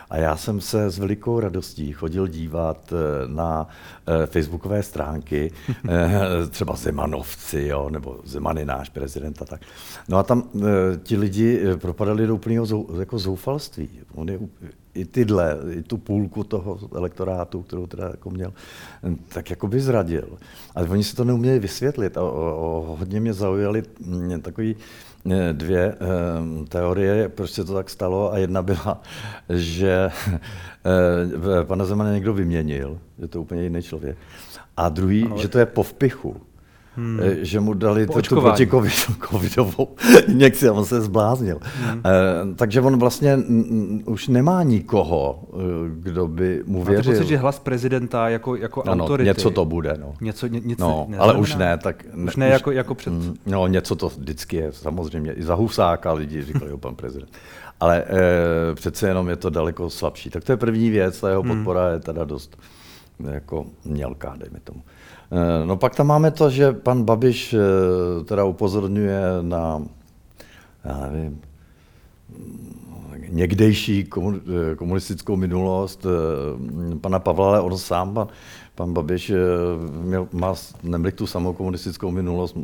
A 0.09 0.17
já 0.17 0.37
jsem 0.37 0.61
se 0.61 0.91
s 0.91 0.99
velikou 0.99 1.39
radostí 1.39 1.91
chodil 1.91 2.27
dívat 2.27 2.93
eh, 2.93 3.27
na 3.27 3.67
eh, 4.07 4.25
facebookové 4.25 4.83
stránky, 4.83 5.51
eh, 5.89 6.19
třeba 6.49 6.75
Zemanovci, 6.75 7.65
jo, 7.67 7.89
nebo 7.89 8.19
Zeman 8.23 8.57
je 8.57 8.65
náš 8.65 8.89
prezident 8.89 9.41
a 9.41 9.45
tak. 9.45 9.61
No 10.09 10.17
a 10.17 10.23
tam 10.23 10.49
ti 11.03 11.17
lidi 11.17 11.61
propadali 11.75 12.27
do 12.27 12.35
úplného 12.35 12.65
zou, 12.65 12.99
jako 12.99 13.19
zoufalství. 13.19 13.89
On 14.15 14.29
je 14.29 14.39
i 14.93 15.05
tyhle, 15.05 15.57
i 15.71 15.83
tu 15.83 15.97
půlku 15.97 16.43
toho 16.43 16.79
elektorátu, 16.95 17.61
kterou 17.61 17.87
teda 17.87 18.07
jako 18.07 18.29
měl, 18.29 18.53
tak 19.27 19.49
jako 19.49 19.67
by 19.67 19.79
zradil. 19.79 20.37
Ale 20.75 20.87
oni 20.87 21.03
si 21.03 21.15
to 21.15 21.23
neuměli 21.23 21.59
vysvětlit 21.59 22.17
a 22.17 22.23
o, 22.23 22.29
o, 22.29 22.95
hodně 22.99 23.19
mě 23.19 23.33
zaujali 23.33 23.83
mm, 24.05 24.41
takový 24.41 24.75
dvě 25.51 25.95
eh, 25.95 26.65
teorie, 26.69 27.29
proč 27.29 27.51
se 27.51 27.65
to 27.65 27.73
tak 27.73 27.89
stalo 27.89 28.33
a 28.33 28.37
jedna 28.37 28.61
byla, 28.61 29.01
že 29.49 30.09
eh, 30.85 31.63
pana 31.63 31.85
Zemana 31.85 32.13
někdo 32.13 32.33
vyměnil, 32.33 32.99
že 33.19 33.27
to 33.27 33.37
je 33.37 33.41
úplně 33.41 33.63
jiný 33.63 33.81
člověk. 33.81 34.17
A 34.77 34.89
druhý, 34.89 35.23
ano, 35.23 35.37
že 35.37 35.47
to 35.47 35.59
je 35.59 35.65
po 35.65 35.83
vpichu. 35.83 36.41
Hmm. 36.95 37.19
Že 37.41 37.59
mu 37.59 37.73
dali 37.73 38.07
tu, 38.07 38.21
tu 38.21 38.41
protikovidovou 38.41 39.95
injekci 40.27 40.67
a 40.67 40.73
on 40.73 40.85
se 40.85 41.01
zbláznil. 41.01 41.59
Hmm. 41.61 42.01
Eh, 42.05 42.55
takže 42.55 42.81
on 42.81 42.99
vlastně 42.99 43.37
už 44.05 44.27
nemá 44.27 44.63
nikoho, 44.63 45.43
kdo 45.93 46.27
by 46.27 46.63
mu 46.65 46.83
věřil. 46.83 47.11
Máte 47.11 47.19
pocit, 47.19 47.29
že 47.29 47.37
hlas 47.37 47.59
prezidenta 47.59 48.29
jako, 48.29 48.55
jako 48.55 48.83
ano, 48.83 49.03
autority... 49.03 49.27
něco 49.27 49.51
to 49.51 49.65
bude. 49.65 49.97
No. 49.99 50.13
Něco, 50.21 50.47
ně, 50.47 50.61
něco 50.63 50.83
no, 50.83 51.07
ale 51.17 51.33
už 51.33 51.55
ne. 51.55 51.77
Tak 51.77 52.03
ne, 52.13 52.25
už 52.25 52.35
ne 52.35 52.49
jako, 52.49 52.71
jako 52.71 52.95
před... 52.95 53.13
Mm, 53.13 53.35
no, 53.45 53.67
něco 53.67 53.95
to 53.95 54.09
vždycky 54.09 54.55
je, 54.55 54.71
samozřejmě. 54.71 55.33
I 55.33 55.43
za 55.43 55.55
Husáka 55.55 56.13
lidi 56.13 56.43
říkali, 56.43 56.71
jo, 56.71 56.77
pan 56.77 56.95
prezident. 56.95 57.31
Ale 57.79 58.03
e, 58.03 58.75
přece 58.75 59.07
jenom 59.07 59.29
je 59.29 59.35
to 59.35 59.49
daleko 59.49 59.89
slabší. 59.89 60.29
Tak 60.29 60.43
to 60.43 60.51
je 60.51 60.57
první 60.57 60.89
věc, 60.89 61.19
ta 61.19 61.29
jeho 61.29 61.41
hmm. 61.41 61.57
podpora 61.57 61.83
hmm. 61.83 61.93
je 61.93 61.99
teda 61.99 62.25
dost 62.25 62.57
jako 63.31 63.65
mělká, 63.85 64.35
dejme 64.37 64.59
tomu. 64.63 64.81
Eh, 65.33 65.65
no 65.65 65.77
pak 65.77 65.95
tam 65.95 66.07
máme 66.07 66.31
to, 66.31 66.49
že 66.49 66.73
pan 66.73 67.03
Babiš 67.03 67.53
eh, 67.53 67.59
teda 68.23 68.43
upozorňuje 68.43 69.21
na, 69.41 69.81
já 70.85 71.09
nevím, 71.09 71.41
někdejší 73.29 74.05
eh, 74.05 74.75
komunistickou 74.75 75.35
minulost 75.35 76.05
pana 77.01 77.19
Pavla, 77.19 77.47
ale 77.47 77.61
on 77.61 77.77
sám, 77.77 78.13
pan, 78.13 78.27
pan 78.75 78.93
Babiš, 78.93 79.31
měl, 80.01 80.27
má 80.31 80.53
nemlik 80.83 81.15
tu 81.15 81.27
samou 81.27 81.53
komunistickou 81.53 82.11
minulost, 82.11 82.57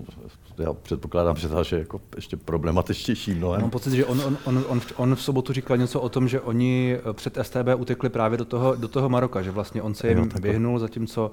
já 0.57 0.73
předpokládám, 0.73 1.35
že 1.35 1.49
to 1.49 1.63
je 1.71 1.79
jako 1.79 2.01
ještě 2.15 2.37
problematičtější 2.37 3.33
mnohem. 3.33 3.61
Mám 3.61 3.69
pocit, 3.69 3.93
že 3.93 4.05
on, 4.05 4.21
on, 4.21 4.37
on, 4.45 4.65
on, 4.67 4.81
on 4.95 5.15
v 5.15 5.21
sobotu 5.21 5.53
říkal 5.53 5.77
něco 5.77 6.01
o 6.01 6.09
tom, 6.09 6.27
že 6.27 6.41
oni 6.41 6.97
před 7.13 7.37
STB 7.41 7.67
utekli 7.77 8.09
právě 8.09 8.37
do 8.37 8.45
toho, 8.45 8.75
do 8.75 8.87
toho 8.87 9.09
Maroka, 9.09 9.41
že 9.41 9.51
vlastně 9.51 9.81
on 9.81 9.93
se 9.93 10.09
jim 10.09 10.17
no, 10.17 10.41
vyhnul, 10.41 10.79
zatímco 10.79 11.31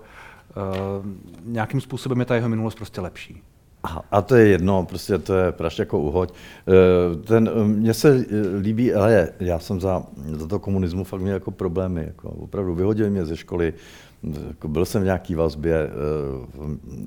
nějakým 1.44 1.80
způsobem 1.80 2.20
je 2.20 2.26
ta 2.26 2.34
jeho 2.34 2.48
minulost 2.48 2.74
prostě 2.74 3.00
lepší. 3.00 3.42
A 4.10 4.22
to 4.22 4.36
je 4.36 4.48
jedno, 4.48 4.86
prostě 4.86 5.18
to 5.18 5.34
je 5.34 5.52
prašť 5.52 5.78
jako 5.78 5.98
uhoď. 5.98 6.32
Eh, 6.32 7.16
ten, 7.16 7.50
eh, 7.54 7.64
mně 7.64 7.94
se 7.94 8.24
líbí, 8.60 8.94
ale 8.94 9.28
já 9.40 9.58
jsem 9.58 9.80
za, 9.80 10.02
za 10.26 10.46
to 10.46 10.58
komunismu 10.58 11.04
fakt 11.04 11.20
měl 11.20 11.34
jako 11.34 11.50
problémy. 11.50 12.04
Jako, 12.06 12.28
opravdu 12.28 12.74
vyhodili 12.74 13.10
mě 13.10 13.24
ze 13.24 13.36
školy, 13.36 13.74
jako 14.48 14.68
byl 14.68 14.84
jsem 14.84 15.02
v 15.02 15.04
nějaký 15.04 15.34
vazbě, 15.34 15.90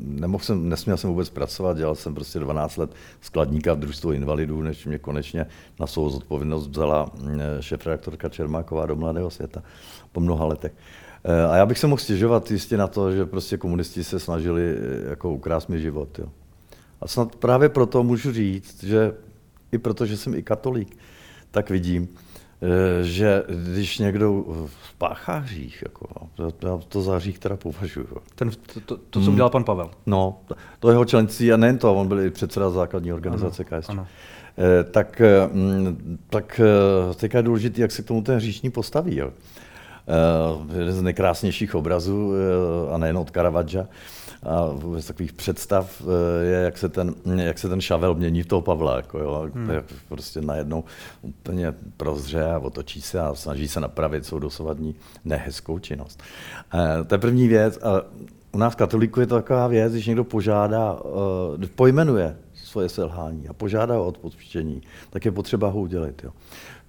nemohl 0.04 0.44
jsem, 0.44 0.70
nesměl 0.70 0.98
jsem 0.98 1.10
vůbec 1.10 1.30
pracovat, 1.30 1.78
dělal 1.78 1.96
jsem 1.96 2.16
prostě 2.16 2.40
12 2.40 2.78
let 2.78 2.92
skladníka 3.22 3.74
v 3.74 3.80
družstvu 3.80 4.12
invalidů, 4.12 4.62
než 4.62 4.86
mě 4.86 5.00
konečně 5.00 5.46
na 5.80 5.88
svou 5.88 6.10
zodpovědnost 6.10 6.68
vzala 6.68 7.12
šéf-redaktorka 7.60 8.30
Čermáková 8.30 8.86
do 8.86 8.96
Mladého 8.96 9.30
světa 9.30 9.64
po 10.12 10.20
mnoha 10.20 10.46
letech. 10.46 10.72
Eh, 11.24 11.46
a 11.46 11.56
já 11.56 11.66
bych 11.66 11.80
se 11.80 11.88
mohl 11.88 12.02
stěžovat 12.02 12.52
jistě 12.52 12.78
na 12.78 12.88
to, 12.88 13.12
že 13.12 13.26
prostě 13.26 13.58
komunisti 13.58 14.04
se 14.04 14.20
snažili 14.20 14.76
eh, 14.78 15.10
jako 15.10 15.32
ukrást 15.32 15.70
mi 15.70 15.82
život. 15.82 16.20
Jo. 16.20 16.26
A 17.02 17.08
snad 17.08 17.36
právě 17.36 17.70
proto 17.70 18.04
můžu 18.04 18.32
říct, 18.32 18.84
že 18.84 19.14
i 19.72 19.78
proto, 19.78 20.06
že 20.06 20.18
jsem 20.18 20.34
i 20.34 20.44
katolík, 20.44 20.98
tak 21.52 21.70
vidím, 21.70 22.08
eh, 22.62 23.04
že 23.04 23.44
když 23.74 23.98
někdo 23.98 24.46
spáchá 24.90 25.38
hřích, 25.38 25.84
jako, 25.84 26.30
já 26.64 26.80
to 26.88 27.02
za 27.02 27.16
hřích 27.16 27.40
teda 27.40 27.58
považuji. 27.58 28.08
Ten, 28.36 28.52
to, 28.74 28.80
to, 28.80 28.98
to, 29.10 29.22
co 29.22 29.32
udělal 29.32 29.50
pan 29.50 29.64
Pavel. 29.64 29.92
No, 30.06 30.40
to 30.80 30.90
jeho 30.90 31.06
členství, 31.06 31.54
a 31.54 31.58
nejen 31.58 31.78
to, 31.78 31.96
on 31.96 32.08
byl 32.08 32.20
i 32.20 32.32
předseda 32.32 32.70
základní 32.70 33.14
organizace 33.14 33.64
KSČ. 33.64 33.90
Tak, 34.92 35.22
mm, 35.52 36.18
tak 36.30 36.62
teďka 37.16 37.38
je 37.38 37.44
důležité, 37.44 37.82
jak 37.82 37.92
se 37.92 38.02
k 38.02 38.06
tomu 38.06 38.22
ten 38.22 38.36
hříšní 38.36 38.70
postaví. 38.70 39.16
Jo. 39.16 39.32
Eh, 40.10 40.78
jeden 40.80 40.94
z 40.94 41.02
nejkrásnějších 41.02 41.76
obrazů, 41.76 42.34
eh, 42.34 42.94
a 42.94 42.98
nejen 42.98 43.18
od 43.18 43.32
Caravaggia, 43.32 43.88
a 44.44 44.66
vůbec 44.66 45.08
takových 45.08 45.34
představ 45.34 46.02
eh, 46.02 46.46
je, 46.46 46.60
jak 46.60 46.78
se 46.78 46.90
ten, 46.90 47.16
jak 47.36 47.60
se 47.60 47.70
ten 47.70 47.82
šavel 47.82 48.16
mění 48.16 48.44
v 48.44 48.48
toho 48.48 48.62
Pavla. 48.62 48.96
Jako, 48.96 49.20
jo, 49.20 49.50
hmm. 49.54 49.70
jak 49.70 49.86
prostě 50.10 50.42
najednou 50.42 50.84
úplně 51.22 51.74
prozře 51.98 52.44
a 52.46 52.60
otočí 52.60 53.02
se 53.02 53.22
a 53.22 53.36
snaží 53.36 53.68
se 53.68 53.80
napravit 53.80 54.26
svou 54.26 54.40
dosavadní 54.40 54.96
nehezkou 55.26 55.80
činnost. 55.80 56.24
To 57.08 57.16
je 57.16 57.20
první 57.20 57.48
věc. 57.48 57.78
A 57.78 58.02
u 58.52 58.58
nás 58.58 58.76
katolíku 58.76 59.20
je 59.20 59.28
to 59.28 59.36
taková 59.36 59.68
věc, 59.68 59.94
když 59.94 60.08
někdo 60.08 60.24
požádá, 60.24 61.00
pojmenuje 61.76 62.36
svoje 62.70 62.90
selhání 62.90 63.48
a 63.48 63.54
požádá 63.54 64.00
o 64.00 64.08
odpuštění, 64.08 64.82
tak 65.10 65.26
je 65.26 65.32
potřeba 65.32 65.70
ho 65.70 65.80
udělit. 65.80 66.22
Jo 66.24 66.32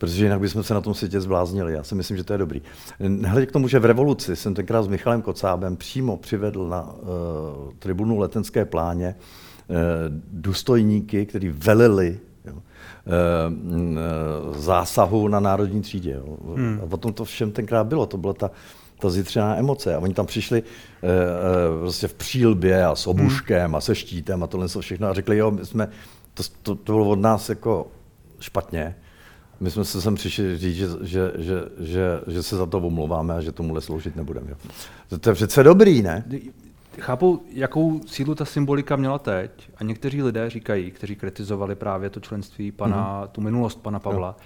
protože 0.01 0.25
jinak 0.25 0.41
bychom 0.41 0.63
se 0.63 0.75
na 0.75 0.81
tom 0.81 0.95
světě 0.95 1.21
zbláznili. 1.21 1.73
Já 1.73 1.83
si 1.83 1.95
myslím, 1.95 2.17
že 2.17 2.25
to 2.25 2.33
je 2.33 2.39
dobrý. 2.39 2.63
Nehledě 3.01 3.47
k 3.47 3.53
tomu, 3.53 3.69
že 3.69 3.79
v 3.79 3.85
revoluci 3.85 4.37
jsem 4.37 4.55
tenkrát 4.55 4.83
s 4.83 4.89
Michalem 4.89 5.23
Kocábem 5.23 5.77
přímo 5.77 6.17
přivedl 6.17 6.69
na 6.69 6.83
uh, 6.83 6.99
tribunu 7.79 8.19
letenské 8.19 8.65
pláně 8.65 9.15
uh, 9.69 9.77
důstojníky, 10.33 11.27
kteří 11.27 11.49
velili 11.49 12.19
jo, 12.45 12.55
uh, 12.55 12.63
zásahu 14.57 15.29
na 15.29 15.41
národní 15.41 15.81
třídě. 15.81 16.11
Jo. 16.11 16.37
Hmm. 16.57 16.81
A 16.83 16.95
o 16.95 16.97
tom 16.97 17.13
to 17.13 17.25
všem 17.25 17.53
tenkrát 17.53 17.85
bylo. 17.85 18.07
To 18.07 18.17
byla 18.17 18.33
ta, 18.33 18.51
ta 19.01 19.11
zítřená 19.11 19.57
emoce. 19.57 19.95
A 19.95 19.99
oni 19.99 20.15
tam 20.15 20.27
přišli 20.27 20.63
uh, 20.63 20.69
prostě 21.81 22.09
v 22.09 22.15
přílbě 22.15 22.85
a 22.85 22.95
s 22.95 23.07
obuškem 23.07 23.65
hmm. 23.65 23.75
a 23.75 23.81
se 23.81 23.95
štítem 23.95 24.43
a 24.43 24.47
tohle 24.47 24.69
všechno 24.81 25.09
a 25.09 25.15
řekli, 25.15 25.37
jo, 25.37 25.51
my 25.51 25.67
jsme, 25.67 25.89
to, 26.35 26.43
to, 26.63 26.75
to 26.75 26.93
bylo 26.93 27.09
od 27.09 27.21
nás 27.21 27.49
jako 27.49 27.87
špatně, 28.41 28.97
my 29.61 29.71
jsme 29.71 29.85
se 29.85 30.01
sem 30.01 30.15
přišli 30.15 30.59
říct, 30.59 30.77
že, 30.77 30.87
že, 31.03 31.33
že, 31.39 31.63
že, 31.79 32.21
že 32.27 32.43
se 32.43 32.57
za 32.57 32.67
to 32.67 32.79
omlouváme 32.79 33.35
a 33.35 33.41
že 33.41 33.53
tomuhle 33.53 33.81
sloužit 33.81 34.17
nebudeme. 34.17 34.51
To, 35.09 35.19
to 35.19 35.31
je 35.31 35.35
přece 35.35 35.63
dobrý, 35.63 36.03
ne? 36.03 36.25
Chápu, 37.01 37.43
jakou 37.51 38.01
sílu 38.07 38.35
ta 38.35 38.45
symbolika 38.45 38.97
měla 38.97 39.19
teď 39.19 39.71
a 39.77 39.85
někteří 39.85 40.23
lidé 40.23 40.51
říkají, 40.51 40.91
kteří 40.91 41.17
kritizovali 41.17 41.75
právě 41.75 42.11
to 42.11 42.21
členství 42.21 42.73
pana, 42.73 43.23
mm-hmm. 43.23 43.29
tu 43.29 43.41
minulost 43.41 43.83
pana 43.83 43.99
Pavla, 43.99 44.37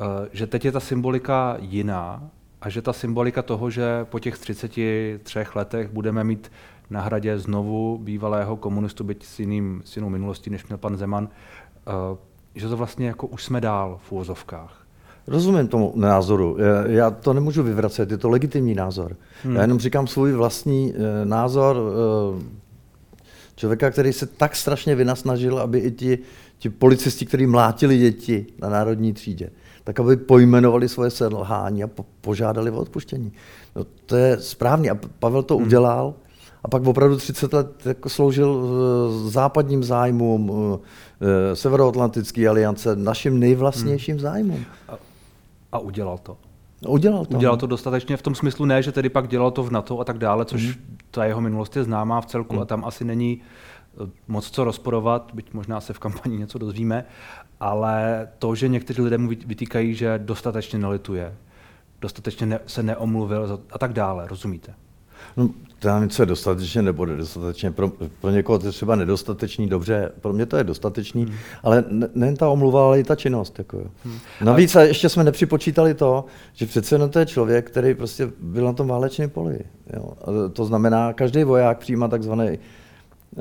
no. 0.00 0.06
že 0.32 0.46
teď 0.46 0.64
je 0.64 0.72
ta 0.72 0.80
symbolika 0.80 1.56
jiná 1.60 2.30
a 2.62 2.68
že 2.68 2.82
ta 2.82 2.92
symbolika 2.92 3.42
toho, 3.42 3.70
že 3.70 4.04
po 4.04 4.18
těch 4.18 4.38
33 4.38 5.44
letech 5.54 5.90
budeme 5.90 6.24
mít 6.24 6.52
na 6.90 7.00
hradě 7.00 7.38
znovu 7.38 7.98
bývalého 7.98 8.56
komunistu, 8.56 9.04
byť 9.04 9.26
s, 9.26 9.40
jiným, 9.40 9.82
s 9.84 9.96
jinou 9.96 10.08
minulostí, 10.08 10.50
než 10.50 10.66
měl 10.66 10.78
pan 10.78 10.96
Zeman, 10.96 11.28
eh, 11.86 11.92
že 12.54 12.68
to 12.68 12.76
vlastně 12.76 13.06
jako 13.06 13.26
už 13.26 13.44
jsme 13.44 13.60
dál 13.60 14.00
v 14.02 14.12
úvozovkách. 14.12 14.86
Rozumím 15.26 15.68
tomu 15.68 15.92
názoru. 15.96 16.56
Já 16.86 17.10
to 17.10 17.32
nemůžu 17.32 17.62
vyvracet, 17.62 18.10
je 18.10 18.18
to 18.18 18.28
legitimní 18.28 18.74
názor. 18.74 19.16
Hmm. 19.42 19.56
Já 19.56 19.62
jenom 19.62 19.78
říkám 19.78 20.06
svůj 20.06 20.32
vlastní 20.32 20.94
eh, 20.94 21.24
názor. 21.24 21.76
Eh, 22.38 22.62
Člověka, 23.56 23.90
který 23.90 24.12
se 24.12 24.26
tak 24.26 24.56
strašně 24.56 24.94
vynasnažil, 24.94 25.58
aby 25.58 25.78
i 25.78 25.90
ti, 25.90 26.18
ti 26.58 26.70
policisti, 26.70 27.26
kteří 27.26 27.46
mlátili 27.46 27.98
děti 27.98 28.46
na 28.58 28.68
národní 28.68 29.12
třídě, 29.12 29.50
tak 29.84 30.00
aby 30.00 30.16
pojmenovali 30.16 30.88
svoje 30.88 31.10
selhání 31.10 31.84
a 31.84 31.86
po, 31.86 32.04
požádali 32.20 32.70
o 32.70 32.80
odpuštění. 32.80 33.32
No, 33.76 33.84
to 34.06 34.16
je 34.16 34.40
správný 34.40 34.90
a 34.90 34.98
Pavel 35.18 35.42
to 35.42 35.56
hmm. 35.56 35.66
udělal 35.66 36.14
a 36.64 36.68
pak 36.68 36.86
opravdu 36.86 37.16
30 37.16 37.52
let 37.52 37.86
jako 37.86 38.08
sloužil 38.08 38.64
eh, 38.64 39.30
západním 39.30 39.84
zájmům, 39.84 40.52
eh, 41.20 41.56
Severoatlantické 41.56 42.48
aliance, 42.48 42.96
našim 42.96 43.38
nejvlastnějším 43.38 44.14
hmm. 44.14 44.22
zájmům. 44.22 44.64
A, 44.88 44.92
a 45.72 45.78
udělal 45.78 46.18
to? 46.18 46.36
Udělal 46.88 47.24
to. 47.24 47.36
Udělal 47.36 47.56
no. 47.56 47.60
to 47.60 47.66
dostatečně 47.66 48.16
v 48.16 48.22
tom 48.22 48.34
smyslu 48.34 48.64
ne, 48.64 48.82
že 48.82 48.92
tedy 48.92 49.08
pak 49.08 49.28
dělal 49.28 49.50
to 49.50 49.62
v 49.62 49.70
NATO 49.70 50.00
a 50.00 50.04
tak 50.04 50.18
dále, 50.18 50.44
což 50.44 50.66
mm. 50.66 50.96
ta 51.10 51.24
jeho 51.24 51.40
minulost 51.40 51.76
je 51.76 51.84
známá 51.84 52.20
v 52.20 52.26
celku 52.26 52.54
mm. 52.56 52.62
a 52.62 52.64
tam 52.64 52.84
asi 52.84 53.04
není 53.04 53.40
moc 54.28 54.50
co 54.50 54.64
rozporovat, 54.64 55.30
byť 55.34 55.52
možná 55.52 55.80
se 55.80 55.92
v 55.92 55.98
kampani 55.98 56.36
něco 56.36 56.58
dozvíme, 56.58 57.04
ale 57.62 58.28
to, 58.38 58.54
že 58.54 58.68
někteří 58.68 59.02
lidé 59.02 59.18
mu 59.18 59.28
vytýkají, 59.28 59.94
že 59.94 60.18
dostatečně 60.18 60.78
nelituje, 60.78 61.34
dostatečně 62.00 62.46
ne, 62.46 62.60
se 62.66 62.82
neomluvil 62.82 63.60
a 63.72 63.78
tak 63.78 63.92
dále, 63.92 64.28
rozumíte? 64.28 64.74
No, 65.36 65.50
to 65.78 65.98
něco 65.98 66.22
je 66.22 66.26
dostatečně 66.26 66.82
nebo 66.82 67.06
nedostatečně. 67.06 67.70
Pro, 67.70 67.92
pro 68.20 68.30
někoho 68.30 68.58
to 68.58 68.66
je 68.66 68.72
třeba 68.72 68.96
nedostatečný, 68.96 69.66
dobře, 69.66 70.12
pro 70.20 70.32
mě 70.32 70.46
to 70.46 70.56
je 70.56 70.64
dostatečný, 70.64 71.24
hmm. 71.24 71.34
ale 71.62 71.84
nejen 72.14 72.36
ta 72.36 72.48
omluva, 72.48 72.84
ale 72.84 73.00
i 73.00 73.04
ta 73.04 73.14
činnost. 73.14 73.58
Jako. 73.58 73.78
Hmm. 74.04 74.18
Navíc 74.40 74.76
a 74.76 74.82
ještě 74.82 75.08
jsme 75.08 75.24
nepřipočítali 75.24 75.94
to, 75.94 76.24
že 76.52 76.66
přece 76.66 76.94
jenom 76.94 77.10
to 77.10 77.18
je 77.18 77.26
člověk, 77.26 77.70
který 77.70 77.94
prostě 77.94 78.30
byl 78.40 78.64
na 78.64 78.72
tom 78.72 78.88
válečném 78.88 79.30
poli. 79.30 79.58
Jo. 79.92 80.12
To 80.52 80.64
znamená, 80.64 81.12
každý 81.12 81.44
voják 81.44 81.78
přijímá 81.78 82.08
takzvaný 82.08 82.58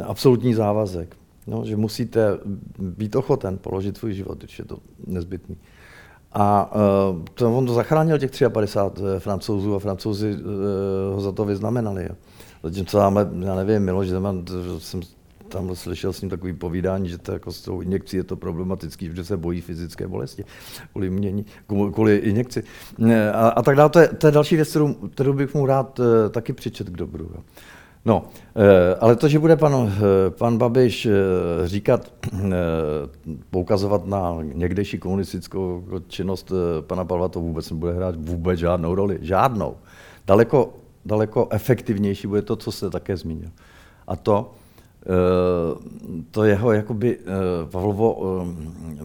absolutní 0.03 0.53
závazek. 0.53 1.20
No, 1.47 1.65
že 1.65 1.75
musíte 1.75 2.37
být 2.79 3.15
ochoten 3.15 3.57
položit 3.57 3.97
svůj 3.97 4.13
život, 4.13 4.37
když 4.37 4.59
je 4.59 4.65
to 4.65 4.77
nezbytný. 5.07 5.57
A 6.33 6.75
uh, 6.75 7.23
to, 7.33 7.57
on 7.57 7.65
to 7.65 7.73
zachránil 7.73 8.19
těch 8.19 8.31
53 8.49 9.03
eh, 9.03 9.19
francouzů 9.19 9.75
a 9.75 9.79
francouzi 9.79 10.33
uh, 10.35 11.15
ho 11.15 11.21
za 11.21 11.31
to 11.31 11.45
vyznamenali. 11.45 12.03
Jo. 12.03 12.15
Zatímco 12.63 12.97
máme, 12.97 13.29
já 13.39 13.55
nevím, 13.55 13.79
Miloš 13.79 14.09
Zeman, 14.09 14.45
jsem 14.77 15.01
tam 15.47 15.75
slyšel 15.75 16.13
s 16.13 16.21
ním 16.21 16.29
takový 16.29 16.53
povídání, 16.53 17.09
že 17.09 17.17
to 17.17 17.31
jako 17.31 17.51
s 17.51 17.61
tou 17.61 17.81
injekcí 17.81 18.17
je 18.17 18.23
to 18.23 18.35
problematický, 18.35 19.09
že 19.15 19.23
se 19.23 19.37
bojí 19.37 19.61
fyzické 19.61 20.07
bolesti 20.07 20.45
kvůli, 20.91 21.09
mění, 21.09 21.45
kvůli 21.93 22.15
injekci. 22.17 22.63
A, 23.33 23.49
a 23.49 23.61
tak 23.61 23.75
dále, 23.75 23.89
to 23.89 23.99
je, 23.99 24.07
to 24.07 24.27
je 24.27 24.31
další 24.31 24.55
věc, 24.55 24.69
kterou, 24.69 24.93
kterou 24.93 25.33
bych 25.33 25.53
mu 25.53 25.65
rád 25.65 25.99
uh, 25.99 26.05
taky 26.29 26.53
přičet 26.53 26.89
k 26.89 26.97
dobru. 26.97 27.29
Jo. 27.35 27.41
No, 28.05 28.23
eh, 28.55 28.95
ale 28.99 29.15
to, 29.15 29.27
že 29.27 29.39
bude 29.39 29.55
pan, 29.55 29.73
eh, 29.97 30.29
pan 30.29 30.57
Babiš 30.57 31.05
eh, 31.05 31.11
říkat, 31.67 32.11
poukazovat 33.49 34.05
na 34.05 34.37
někdejší 34.41 34.97
komunistickou 34.97 35.83
činnost 36.07 36.51
pana 36.81 37.05
Pavla, 37.05 37.27
to 37.27 37.39
vůbec 37.39 37.71
nebude 37.71 37.93
hrát 37.93 38.15
vůbec 38.15 38.59
žádnou 38.59 38.95
roli. 38.95 39.17
Žádnou. 39.21 39.75
Daleko, 40.27 40.73
daleko 41.05 41.47
efektivnější 41.51 42.27
bude 42.27 42.41
to, 42.41 42.55
co 42.55 42.71
jste 42.71 42.89
také 42.89 43.17
zmínil. 43.17 43.49
A 44.07 44.15
to, 44.15 44.51
to 46.31 46.43
jeho 46.43 46.71
jakoby 46.71 47.19
Pavlovo 47.71 48.43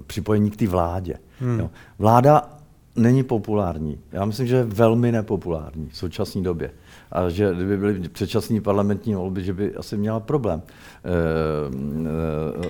připojení 0.07 0.51
k 0.51 0.57
té 0.57 0.67
vládě. 0.67 1.15
Hmm. 1.41 1.69
Vláda 1.99 2.56
není 2.97 3.23
populární. 3.23 3.99
Já 4.13 4.25
myslím, 4.25 4.47
že 4.47 4.57
je 4.57 4.65
velmi 4.65 5.13
nepopulární 5.13 5.89
v 5.89 5.97
současné 5.97 6.43
době 6.43 6.71
a 7.13 7.29
že 7.29 7.55
kdyby 7.55 7.77
byly 7.77 8.09
předčasné 8.09 8.61
parlamentní 8.61 9.15
volby, 9.15 9.45
že 9.45 9.53
by 9.53 9.75
asi 9.75 9.97
měla 9.97 10.21
problém, 10.21 10.63
eh, 10.63 11.11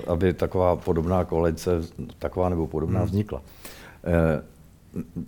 aby 0.07 0.33
taková 0.33 0.75
podobná 0.75 1.25
koalice, 1.25 1.71
taková 2.19 2.49
nebo 2.49 2.67
podobná 2.67 2.99
hmm. 2.99 3.07
vznikla. 3.07 3.41
Eh, 4.03 4.41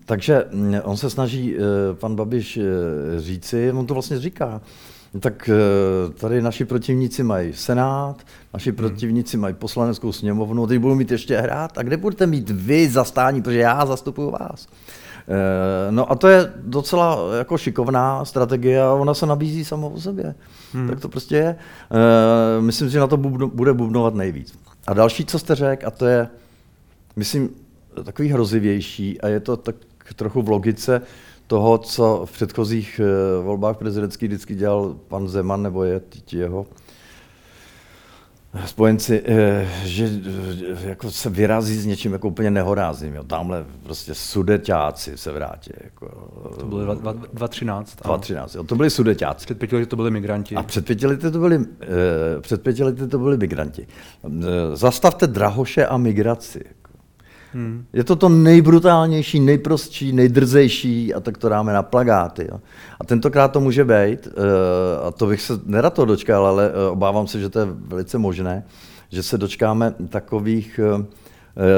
takže 0.06 0.46
mm, 0.52 0.76
on 0.84 0.98
se 0.98 1.10
snaží, 1.10 1.56
pan 1.94 2.16
Babiš, 2.16 2.60
říci, 3.18 3.72
on 3.72 3.86
to 3.86 3.94
vlastně 3.94 4.20
říká, 4.20 4.62
tak 5.20 5.50
tady 6.20 6.42
naši 6.42 6.66
protivníci 6.66 7.24
mají 7.24 7.54
Senát, 7.54 8.16
naši 8.54 8.70
hmm. 8.70 8.78
protivníci 8.78 9.38
mají 9.38 9.54
poslaneckou 9.54 10.12
sněmovnu, 10.12 10.68
teď 10.68 10.80
budou 10.80 10.96
mít 10.96 11.12
ještě 11.12 11.38
hrát. 11.38 11.78
A 11.78 11.84
kde 11.84 11.98
budete 11.98 12.28
mít 12.28 12.50
vy 12.50 12.90
zastání, 12.90 13.42
protože 13.42 13.60
já 13.60 13.86
zastupuju 13.86 14.32
vás. 14.32 14.68
Eh, 15.30 15.92
no 15.92 16.12
a 16.12 16.16
to 16.16 16.28
je 16.28 16.54
docela 16.56 17.36
jako 17.38 17.58
šikovná 17.58 18.26
strategie 18.26 18.82
a 18.82 18.94
ona 18.94 19.14
se 19.14 19.26
nabízí 19.26 19.66
sama 19.66 19.88
o 19.88 20.00
sobě. 20.00 20.36
Hmm. 20.74 20.90
Tak 20.90 21.00
to 21.00 21.10
prostě 21.10 21.36
je. 21.36 21.56
Eh, 21.92 22.62
myslím, 22.62 22.90
že 22.90 23.00
na 23.00 23.08
to 23.08 23.18
bude 23.18 23.74
bubnovat 23.74 24.16
nejvíc. 24.16 24.60
A 24.88 24.94
další, 24.94 25.26
co 25.26 25.40
jste 25.40 25.56
řekl, 25.56 25.88
a 25.88 25.92
to 25.92 26.06
je, 26.06 26.28
myslím, 27.16 27.50
takový 28.04 28.30
hrozivější 28.30 29.22
a 29.22 29.28
je 29.28 29.40
to 29.40 29.58
tak 29.58 29.76
trochu 30.16 30.42
v 30.42 30.50
logice 30.50 31.02
toho, 31.50 31.78
co 31.78 32.22
v 32.26 32.32
předchozích 32.32 33.02
eh, 33.04 33.44
volbách 33.44 33.78
prezidentských 33.78 34.30
vždycky 34.30 34.56
dělal 34.56 34.96
pan 35.08 35.28
Zeman 35.28 35.64
nebo 35.64 35.84
je 35.84 36.02
jeho 36.32 36.66
spojenci, 38.66 39.22
eh, 39.26 39.70
že 39.84 40.10
jako 40.82 41.12
se 41.12 41.30
vyrazí 41.30 41.76
s 41.76 41.86
něčím 41.86 42.14
jako 42.14 42.28
úplně 42.28 42.52
nehorázím. 42.52 43.16
Jo. 43.16 43.24
Tamhle 43.24 43.66
prostě 43.84 44.16
sudeťáci 44.16 45.18
se 45.18 45.32
vrátí. 45.32 45.72
Jako, 45.84 46.08
to 46.60 46.66
byly 46.66 46.86
2013. 46.86 47.96
2013, 47.96 48.56
jo. 48.56 48.64
to 48.64 48.76
byli 48.76 48.90
sudeťáci. 48.90 49.46
Před 49.46 49.60
pěti 49.60 49.76
lety 49.76 49.86
to 49.86 49.96
byli 49.96 50.12
migranti. 50.12 50.56
A 50.56 50.64
před 50.64 50.86
pěti 50.86 51.08
lety 51.08 51.32
to 51.32 51.40
byli, 51.40 51.60
eh, 51.82 52.42
před 52.42 52.64
pěti 52.64 52.84
lety 52.84 53.08
to 53.08 53.20
byli 53.20 53.38
migranti. 53.38 53.88
Zastavte 54.74 55.28
drahoše 55.28 55.86
a 55.86 55.98
migraci. 55.98 56.64
Hmm. 57.54 57.86
Je 57.94 58.04
to 58.04 58.16
to 58.16 58.30
nejbrutálnější, 58.30 59.40
nejprostší, 59.40 60.12
nejdrzejší 60.12 61.14
a 61.14 61.20
tak 61.20 61.38
to 61.38 61.50
dáme 61.50 61.74
na 61.74 61.84
plagáty. 61.84 62.48
Jo. 62.52 62.60
A 63.00 63.04
tentokrát 63.04 63.48
to 63.48 63.60
může 63.60 63.86
být, 63.86 64.28
uh, 64.28 65.08
a 65.08 65.12
to 65.12 65.26
bych 65.26 65.42
se 65.42 65.54
nerad 65.66 65.94
to 65.94 66.06
dočkal, 66.06 66.46
ale 66.46 66.70
uh, 66.70 66.92
obávám 66.92 67.28
se, 67.28 67.40
že 67.40 67.50
to 67.50 67.60
je 67.60 67.68
velice 67.70 68.18
možné, 68.18 68.64
že 69.10 69.24
se 69.24 69.38
dočkáme 69.38 69.94
takových 70.10 70.80
uh, 70.98 71.06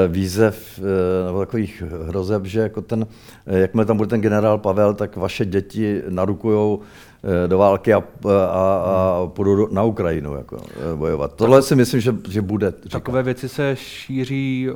výzev 0.08 0.80
nebo 1.26 1.40
takových 1.40 1.82
hrozeb, 2.06 2.46
že 2.46 2.60
jako 2.60 2.82
ten, 2.82 3.06
jakmile 3.46 3.86
tam 3.86 3.96
bude 3.96 4.08
ten 4.08 4.20
generál 4.20 4.58
Pavel, 4.58 4.94
tak 4.94 5.16
vaše 5.16 5.44
děti 5.44 6.02
narukujou 6.08 6.82
Eh, 7.24 7.48
do 7.48 7.58
války 7.58 7.94
a, 7.94 8.02
a, 8.28 8.50
a 8.50 9.26
půjdu 9.26 9.68
na 9.72 9.82
Ukrajinu 9.82 10.34
jako, 10.34 10.56
eh, 10.56 10.96
bojovat. 10.96 11.34
Tohle 11.34 11.62
si 11.62 11.76
myslím, 11.76 12.00
že, 12.00 12.14
že 12.28 12.42
bude. 12.42 12.70
Říkat. 12.70 12.90
Takové 12.90 13.22
věci 13.22 13.48
se 13.48 13.76
šíří 13.76 14.68
eh, 14.70 14.74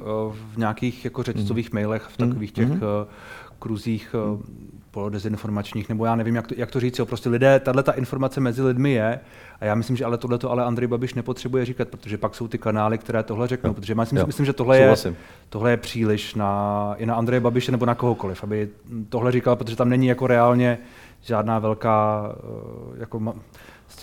v 0.54 0.56
nějakých 0.56 1.04
jako 1.04 1.22
řečcových 1.22 1.72
mm. 1.72 1.74
mailech, 1.74 2.02
v 2.02 2.16
takových 2.16 2.52
těch 2.52 2.68
mm. 2.68 2.80
Kruzích 3.58 4.14
polodezinformačních, 4.96 5.88
nebo 5.88 6.04
já 6.04 6.16
nevím, 6.16 6.34
jak 6.34 6.46
to, 6.46 6.54
jak 6.56 6.70
to 6.70 6.80
říct. 6.80 6.98
Jo. 6.98 7.06
Prostě 7.06 7.28
lidé, 7.28 7.60
tahle 7.60 7.82
ta 7.82 7.92
informace 7.92 8.40
mezi 8.40 8.62
lidmi 8.62 8.92
je 8.92 9.20
a 9.60 9.64
já 9.64 9.74
myslím, 9.74 9.96
že 9.96 10.04
ale 10.04 10.18
tohle 10.18 10.38
to 10.38 10.50
ale 10.50 10.64
Andrej 10.64 10.88
Babiš 10.88 11.14
nepotřebuje 11.14 11.64
říkat, 11.64 11.88
protože 11.88 12.18
pak 12.18 12.34
jsou 12.34 12.48
ty 12.48 12.58
kanály, 12.58 12.98
které 12.98 13.22
tohle 13.22 13.48
řeknou. 13.48 13.70
Jo. 13.70 13.74
Protože 13.74 13.92
já 13.92 14.00
myslím, 14.00 14.18
jo. 14.18 14.26
myslím 14.26 14.46
že 14.46 14.52
tohle 14.52 14.78
je, 14.78 14.94
tohle 15.48 15.70
je 15.70 15.76
příliš 15.76 16.34
na, 16.34 16.94
i 16.98 17.06
na 17.06 17.14
Andreje 17.14 17.40
Babiše 17.40 17.72
nebo 17.72 17.86
na 17.86 17.94
kohokoliv, 17.94 18.44
aby 18.44 18.68
tohle 19.08 19.32
říkal, 19.32 19.56
protože 19.56 19.76
tam 19.76 19.88
není 19.88 20.06
jako 20.06 20.26
reálně 20.26 20.78
žádná 21.20 21.58
velká, 21.58 22.32
eh, 22.34 23.00
jako, 23.00 23.34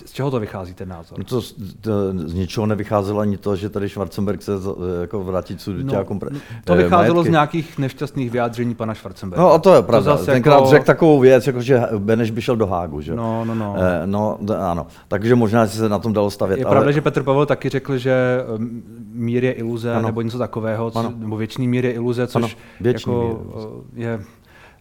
z 0.04 0.12
čeho 0.12 0.30
to 0.30 0.40
vychází 0.40 0.74
ten 0.74 0.88
názor? 0.88 1.18
No 1.18 1.24
to, 1.24 1.40
to, 1.80 1.90
z 2.28 2.34
ničeho 2.34 2.66
nevycházelo 2.66 3.20
ani 3.20 3.36
to, 3.36 3.56
že 3.56 3.68
tady 3.70 3.88
Schwarzenberg 3.88 4.42
se 4.42 4.52
jako 5.00 5.24
vrátit 5.24 5.60
sudiťákům. 5.60 6.20
No, 6.22 6.28
no, 6.32 6.38
to 6.64 6.74
vycházelo 6.74 7.14
majetky. 7.14 7.28
z 7.28 7.32
nějakých 7.32 7.78
nešťastných 7.78 8.30
vyjádření 8.30 8.74
pana 8.74 8.94
Schwarzenberga. 8.94 9.42
No 9.42 9.52
a 9.52 9.58
to 9.58 9.74
je 9.74 9.82
pravda. 9.82 10.16
To 10.16 10.24
Tenkrát 10.24 10.54
jako... 10.54 10.66
řekl 10.66 10.84
takovou 10.84 11.20
věc, 11.20 11.46
jako 11.46 11.60
že 11.60 11.82
Beneš 11.98 12.30
by 12.30 12.42
šel 12.42 12.56
do 12.56 12.66
Hágu. 12.66 13.00
Že? 13.00 13.14
No, 13.14 13.44
no, 13.44 13.54
no. 13.54 13.76
Eh, 13.78 14.06
no, 14.06 14.38
ano. 14.58 14.86
Takže 15.08 15.34
možná 15.34 15.66
se 15.66 15.88
na 15.88 15.98
tom 15.98 16.12
dalo 16.12 16.30
stavět. 16.30 16.58
Je 16.58 16.64
ale... 16.64 16.74
pravda, 16.74 16.90
že 16.90 17.00
Petr 17.00 17.22
Pavel 17.22 17.46
taky 17.46 17.68
řekl, 17.68 17.98
že 17.98 18.14
mír 19.12 19.44
je 19.44 19.52
iluze, 19.52 19.94
ano. 19.94 20.06
nebo 20.06 20.20
něco 20.22 20.38
takového, 20.38 20.90
co, 20.90 21.12
nebo 21.16 21.36
věčný 21.36 21.68
mír 21.68 21.84
je 21.84 21.92
iluze, 21.92 22.26
což 22.26 22.42
ano. 22.42 22.48
jako, 22.80 23.42
mír 23.92 24.06
je 24.06 24.20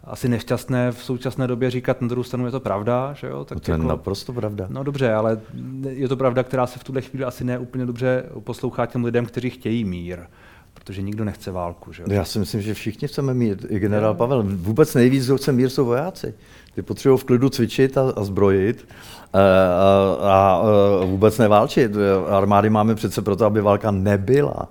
asi 0.04 0.30
nešťastné 0.30 0.92
v 0.92 1.04
současné 1.04 1.48
době 1.48 1.72
říkat, 1.72 2.02
na 2.02 2.08
druhou 2.08 2.24
stranu 2.24 2.46
je 2.46 2.52
to 2.52 2.60
pravda, 2.60 3.14
že 3.14 3.28
jo? 3.28 3.46
Tak 3.46 3.60
to 3.60 3.72
je 3.72 3.74
jako, 3.74 3.88
naprosto 3.88 4.34
pravda. 4.34 4.68
No 4.70 4.84
dobře, 4.84 5.14
ale 5.14 5.42
je 5.90 6.08
to 6.08 6.18
pravda, 6.18 6.44
která 6.44 6.68
se 6.68 6.80
v 6.80 6.84
tuhle 6.84 7.02
chvíli 7.02 7.26
asi 7.26 7.44
ne 7.44 7.60
úplně 7.60 7.86
dobře 7.86 8.24
poslouchá 8.40 8.86
těm 8.86 9.06
lidem, 9.06 9.26
kteří 9.26 9.50
chtějí 9.50 9.86
mír 9.86 10.20
protože 10.74 11.02
nikdo 11.02 11.26
nechce 11.26 11.52
válku. 11.52 11.94
Že? 11.94 12.04
Já 12.08 12.26
si 12.26 12.40
myslím, 12.40 12.62
že 12.62 12.74
všichni 12.74 13.08
chceme 13.08 13.34
mír. 13.34 13.58
I 13.70 13.80
generál 13.80 14.14
Pavel. 14.14 14.44
Vůbec 14.48 14.94
nejvíc, 14.94 15.26
kdo 15.26 15.38
chce 15.38 15.52
mír, 15.52 15.70
jsou 15.70 15.86
vojáci. 15.86 16.34
Ty 16.76 16.82
potřebují 16.82 17.20
v 17.20 17.24
klidu 17.24 17.50
cvičit 17.50 17.98
a, 17.98 18.14
a 18.16 18.24
zbrojit 18.24 18.88
a, 19.34 19.40
a, 20.22 20.62
a 21.02 21.06
vůbec 21.06 21.38
neválčit. 21.38 21.92
Armády 22.30 22.70
máme 22.70 22.96
přece 22.96 23.22
proto, 23.22 23.46
aby 23.46 23.62
válka 23.62 23.92
nebyla. 23.92 24.70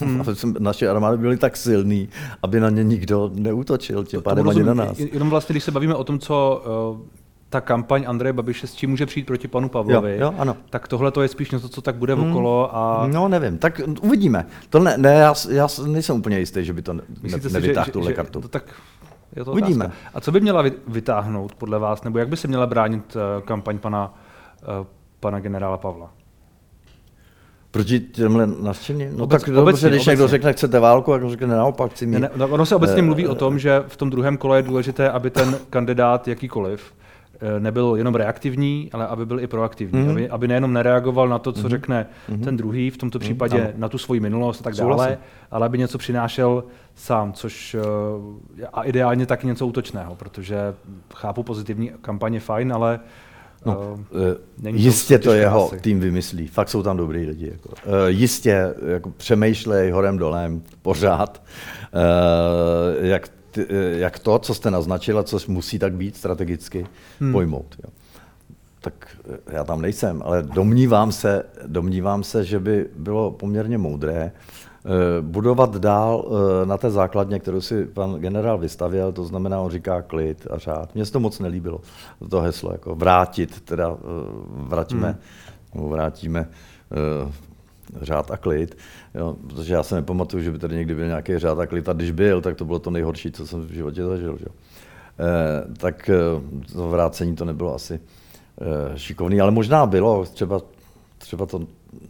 Hmm. 0.00 0.22
Naše 0.58 0.88
armády 0.88 1.16
byly 1.18 1.36
tak 1.36 1.56
silný, 1.56 2.08
aby 2.42 2.60
na 2.60 2.70
ně 2.70 2.84
nikdo 2.84 3.30
neútočil, 3.34 4.04
tím 4.04 4.22
pádem 4.22 4.48
ani 4.48 4.62
na 4.62 4.74
nás. 4.74 4.98
Jenom 4.98 5.30
vlastně, 5.30 5.52
když 5.52 5.64
se 5.64 5.70
bavíme 5.70 5.94
o 5.94 6.04
tom, 6.04 6.18
co 6.18 6.62
uh, 6.96 7.06
ta 7.50 7.60
kampaň 7.60 8.04
Andreje 8.06 8.32
Babiše 8.32 8.66
s 8.66 8.74
čím 8.74 8.90
může 8.90 9.06
přijít 9.06 9.26
proti 9.26 9.48
panu 9.48 9.68
Pavlovi, 9.68 10.12
Jo, 10.12 10.18
jo, 10.20 10.34
ano. 10.38 10.56
tak 10.70 10.88
tohle 10.88 11.10
to 11.10 11.22
je 11.22 11.28
spíš 11.28 11.50
něco, 11.50 11.68
co 11.68 11.82
tak 11.82 11.94
bude 11.94 12.14
hmm. 12.14 12.30
okolo 12.30 12.76
a 12.76 13.06
No 13.12 13.28
nevím, 13.28 13.58
tak 13.58 13.80
uvidíme. 14.00 14.46
To 14.70 14.78
ne, 14.78 14.98
ne 14.98 15.14
já, 15.14 15.34
já 15.50 15.68
nejsem 15.86 16.16
úplně 16.16 16.38
jistý, 16.38 16.64
že 16.64 16.72
by 16.72 16.82
to 16.82 16.92
ne, 16.92 17.02
myslíte 17.22 17.48
si, 17.48 17.54
nevytáhl 17.54 17.86
že, 17.86 17.92
tuhle 17.92 18.10
že, 18.10 18.14
kartu. 18.14 18.40
to 18.40 18.48
tak 18.48 18.64
je 19.36 19.44
to 19.44 19.52
Uvidíme. 19.52 19.84
Otázka. 19.84 20.00
A 20.14 20.20
co 20.20 20.32
by 20.32 20.40
měla 20.40 20.62
vy- 20.62 20.72
vytáhnout 20.88 21.54
podle 21.54 21.78
vás, 21.78 22.02
nebo 22.02 22.18
jak 22.18 22.28
by 22.28 22.36
se 22.36 22.48
měla 22.48 22.66
bránit 22.66 23.16
eh, 23.16 23.42
kampaň 23.42 23.78
pana, 23.78 24.14
eh, 24.62 24.86
pana 25.20 25.40
generála 25.40 25.76
Pavla? 25.76 26.10
Proti 27.70 28.00
těmhle 28.00 28.46
naštěním? 28.46 29.16
No 29.16 29.24
Obec- 29.24 29.28
tak 29.40 29.46
dobře, 29.50 29.60
obecně, 29.62 29.88
když 29.88 30.06
někdo 30.06 30.24
obecně. 30.24 30.30
řekne, 30.30 30.52
chcete 30.52 30.80
válku, 30.80 31.12
jak 31.12 31.30
řekne 31.30 31.46
naopak, 31.46 31.90
chci 31.92 32.06
mít. 32.06 32.12
Ne, 32.12 32.20
ne, 32.20 32.30
no, 32.36 32.48
ono 32.48 32.66
se 32.66 32.76
obecně 32.76 32.98
Eh, 32.98 33.02
mluví 33.02 33.26
o 33.28 33.34
tom, 33.34 33.58
že 33.58 33.82
v 33.88 33.96
tom 33.96 34.10
druhém 34.10 34.36
kole 34.36 34.58
je 34.58 34.62
důležité, 34.62 35.10
aby 35.10 35.30
ten 35.30 35.58
kandidát 35.70 36.28
jakýkoliv 36.28 36.92
eh, 37.40 37.60
nebyl 37.60 37.94
jenom 37.96 38.14
reaktivní, 38.14 38.90
ale 38.92 39.06
aby 39.06 39.26
byl 39.26 39.40
i 39.40 39.46
proaktivní. 39.46 40.00
Mhm. 40.00 40.10
Aby, 40.10 40.28
aby 40.30 40.48
nejenom 40.48 40.72
nereagoval 40.72 41.28
na 41.28 41.38
to, 41.38 41.52
co 41.52 41.68
řekne 41.68 42.06
Mhm. 42.28 42.40
ten 42.40 42.56
druhý, 42.56 42.90
v 42.90 42.96
tomto 42.96 43.18
případě 43.18 43.60
ano. 43.62 43.70
na 43.76 43.88
tu 43.88 43.98
svoji 43.98 44.20
minulost 44.20 44.60
a 44.60 44.64
tak 44.64 44.74
Souhlasím. 44.74 44.98
dále, 45.04 45.18
ale 45.50 45.66
aby 45.66 45.78
něco 45.78 45.98
přinášel 45.98 46.64
sám, 46.94 47.32
což 47.32 47.76
eh, 48.62 48.66
a 48.72 48.82
ideálně 48.82 49.26
taky 49.26 49.46
něco 49.46 49.66
útočného, 49.66 50.14
protože 50.14 50.74
chápu 51.14 51.42
pozitivní 51.42 51.90
kampaně 52.00 52.40
fajn, 52.40 52.72
ale 52.72 53.00
No, 53.66 54.00
není 54.62 54.78
to 54.78 54.84
jistě 54.84 55.18
to 55.18 55.32
jeho 55.32 55.68
krásy. 55.68 55.82
tým 55.82 56.00
vymyslí. 56.00 56.46
Fakt 56.48 56.68
jsou 56.68 56.82
tam 56.82 56.96
dobrý 56.96 57.26
lidi. 57.26 57.48
Jako. 57.52 57.68
Eh, 58.06 58.10
Jistě 58.10 58.74
jako 58.86 59.10
přemýšlej 59.10 59.90
horem 59.90 60.18
dolem 60.18 60.62
pořád, 60.82 61.42
eh, 63.02 63.06
jak, 63.08 63.28
ty, 63.50 63.66
jak 63.92 64.18
to, 64.18 64.38
co 64.38 64.54
jste 64.54 64.70
naznačila, 64.70 65.22
co 65.22 65.38
musí 65.48 65.78
tak 65.78 65.92
být 65.92 66.16
strategicky, 66.16 66.86
Hmm. 67.20 67.32
pojmout. 67.32 67.76
Jo. 67.84 67.90
Tak 68.80 69.16
já 69.46 69.64
tam 69.64 69.82
nejsem, 69.82 70.22
ale 70.24 70.42
domnívám 70.42 71.12
se, 71.12 71.42
domnívám 71.66 72.24
se, 72.24 72.44
že 72.44 72.58
by 72.60 72.86
bylo 72.96 73.30
poměrně 73.30 73.78
moudré 73.78 74.32
eh, 74.32 74.67
budovat 75.20 75.76
dál 75.76 76.28
eh, 76.62 76.66
na 76.66 76.76
té 76.76 76.90
základně, 76.90 77.38
kterou 77.38 77.60
si 77.60 77.86
pan 77.86 78.14
generál 78.14 78.58
vystavěl, 78.58 79.12
to 79.12 79.24
znamená, 79.24 79.60
on 79.60 79.70
říká 79.70 80.02
klid 80.02 80.46
a 80.50 80.58
řád. 80.58 80.94
Mně 80.94 81.06
se 81.06 81.12
to 81.12 81.20
moc 81.20 81.38
nelíbilo, 81.38 81.80
to 82.30 82.40
heslo, 82.40 82.72
jako 82.72 82.94
vrátit, 82.94 83.60
teda 83.60 83.90
eh, 83.90 83.98
vrátíme, 84.50 85.18
hmm. 85.74 85.90
vrátíme 85.90 86.48
eh, 86.92 87.32
řád 88.00 88.30
a 88.30 88.36
klid, 88.36 88.76
jo, 89.14 89.36
protože 89.46 89.74
já 89.74 89.82
se 89.82 89.94
nepamatuju, 89.94 90.42
že 90.42 90.50
by 90.50 90.58
tady 90.58 90.76
někdy 90.76 90.94
byl 90.94 91.06
nějaký 91.06 91.38
řád 91.38 91.58
a 91.58 91.66
klid 91.66 91.88
a 91.88 91.92
když 91.92 92.10
byl, 92.10 92.40
tak 92.40 92.56
to 92.56 92.64
bylo 92.64 92.78
to 92.78 92.90
nejhorší, 92.90 93.32
co 93.32 93.46
jsem 93.46 93.60
v 93.60 93.70
životě 93.70 94.04
zažil. 94.04 94.36
Že? 94.38 94.46
Eh, 95.18 95.74
tak 95.78 96.08
eh, 96.08 96.14
to 96.72 96.88
vrácení 96.88 97.36
to 97.36 97.44
nebylo 97.44 97.74
asi 97.74 98.00
eh, 98.60 98.98
šikovný, 98.98 99.40
ale 99.40 99.50
možná 99.50 99.86
bylo, 99.86 100.24
třeba, 100.24 100.60
třeba 101.18 101.46
to 101.46 101.60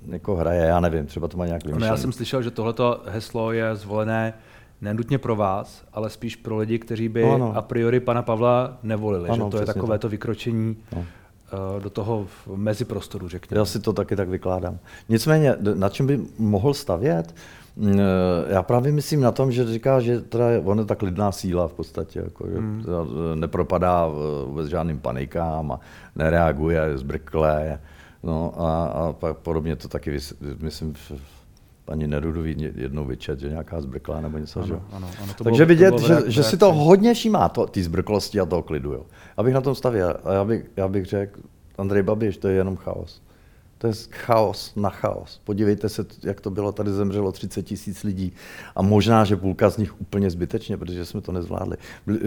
jako 0.09 0.35
hraje, 0.37 0.64
já 0.64 0.81
nevím, 0.81 1.07
třeba 1.07 1.29
to 1.29 1.37
má 1.37 1.46
nějak 1.46 1.64
No, 1.64 1.68
vymyšlený. 1.68 1.90
já 1.90 1.96
jsem 1.96 2.12
slyšel, 2.12 2.42
že 2.42 2.51
tohleto 2.51 3.01
heslo 3.07 3.53
je 3.53 3.77
zvolené 3.77 4.35
nenutně 4.81 5.18
pro 5.18 5.37
vás, 5.37 5.85
ale 5.92 6.11
spíš 6.11 6.37
pro 6.37 6.57
lidi, 6.57 6.79
kteří 6.79 7.09
by 7.09 7.22
No, 7.22 7.35
ano. 7.35 7.53
a 7.57 7.62
priori 7.62 8.01
pana 8.01 8.22
Pavla 8.22 8.79
nevolili. 8.83 9.29
Ano, 9.29 9.44
že 9.46 9.51
to 9.51 9.61
je 9.61 9.66
takové 9.66 9.94
tak. 9.94 10.01
to 10.01 10.09
vykročení 10.09 10.77
No. 10.96 11.05
eh, 11.79 11.81
do 11.81 11.90
toho 11.90 12.27
meziprostoru, 12.57 13.29
řekněme. 13.29 13.59
Já 13.59 13.64
si 13.64 13.81
to 13.81 13.92
taky 13.92 14.16
tak 14.16 14.29
vykládám. 14.29 14.79
Nicméně, 15.09 15.55
na 15.74 15.88
čem 15.88 16.07
by 16.07 16.20
mohl 16.38 16.74
stavět? 16.74 17.35
Mm, 17.77 18.01
eh, 18.01 18.53
Já 18.53 18.62
právě 18.62 18.92
myslím 18.92 19.20
na 19.20 19.33
tom, 19.33 19.53
že 19.53 19.64
říká, 19.72 20.01
že 20.01 20.20
teda 20.20 20.51
je, 20.51 20.59
on 20.59 20.79
je 20.79 20.85
ta 20.85 20.94
klidná 20.94 21.33
síla 21.33 21.68
v 21.68 21.72
podstatě, 21.72 22.18
jako, 22.24 22.48
že 22.48 22.57
Hmm. 22.59 22.85
eh, 23.33 23.37
nepropadá 23.37 24.09
vůbec 24.46 24.68
žádným 24.68 24.98
panikám 25.01 25.72
a 25.72 25.81
nereaguje, 26.16 26.81
je 26.90 26.98
zbrklé. 26.98 27.79
No 28.23 28.61
a, 28.61 28.85
a 28.87 29.13
pak 29.13 29.37
podobně 29.37 29.77
to 29.77 29.89
taky, 29.89 30.11
vys- 30.11 30.35
myslím, 30.61 30.95
paní 31.85 32.07
Nerudový 32.07 32.73
jednou 32.77 33.05
vyčet, 33.05 33.41
že 33.41 33.49
nějaká 33.49 33.81
zbrklá 33.81 34.21
nebo 34.21 34.39
něco. 34.39 34.63
že? 34.67 34.73
jo. 34.73 34.83
Ano, 34.93 35.07
ano, 35.07 35.17
ano, 35.23 35.33
to 35.39 35.45
Takže 35.45 35.67
bylo- 35.67 35.67
to 35.67 35.69
vidět, 35.69 35.91
bylo 35.95 36.21
v 36.21 36.25
že, 36.25 36.31
že 36.31 36.43
si 36.43 36.57
to 36.57 36.73
hodně 36.73 37.15
všímá, 37.15 37.49
to, 37.49 37.67
ty 37.67 37.83
zbrklosti 37.83 38.41
a 38.41 38.45
toho 38.47 38.63
klidu. 38.63 38.93
Jo. 38.93 39.07
Abych 39.37 39.55
na 39.55 39.61
tom 39.61 39.75
stavěl. 39.75 40.17
A 40.25 40.33
já 40.33 40.45
bych, 40.45 40.65
já 40.77 40.89
bych 40.89 41.05
řekl, 41.05 41.41
Andrej 41.79 42.03
Babiš, 42.03 42.37
to 42.37 42.49
je 42.49 42.55
jenom 42.55 42.77
chaos. 42.77 43.23
To 43.79 43.87
je 43.87 43.93
chaos 44.11 44.73
na 44.77 44.91
chaos. 44.91 45.41
Podívejte 45.45 45.88
se, 45.88 46.07
jak 46.23 46.41
to 46.41 46.51
bylo, 46.51 46.73
tady 46.73 46.91
zemřelo 46.93 47.33
30 47.33 47.62
tisíc 47.62 48.03
lidí 48.05 48.33
a 48.77 48.83
možná, 48.83 49.25
že 49.25 49.37
půlka 49.37 49.71
z 49.71 49.77
nich 49.77 50.01
úplně 50.01 50.31
zbytečně, 50.31 50.77
protože 50.77 51.05
jsme 51.05 51.21
to 51.21 51.33
nezvládli. 51.33 51.77
Eh, 52.11 52.19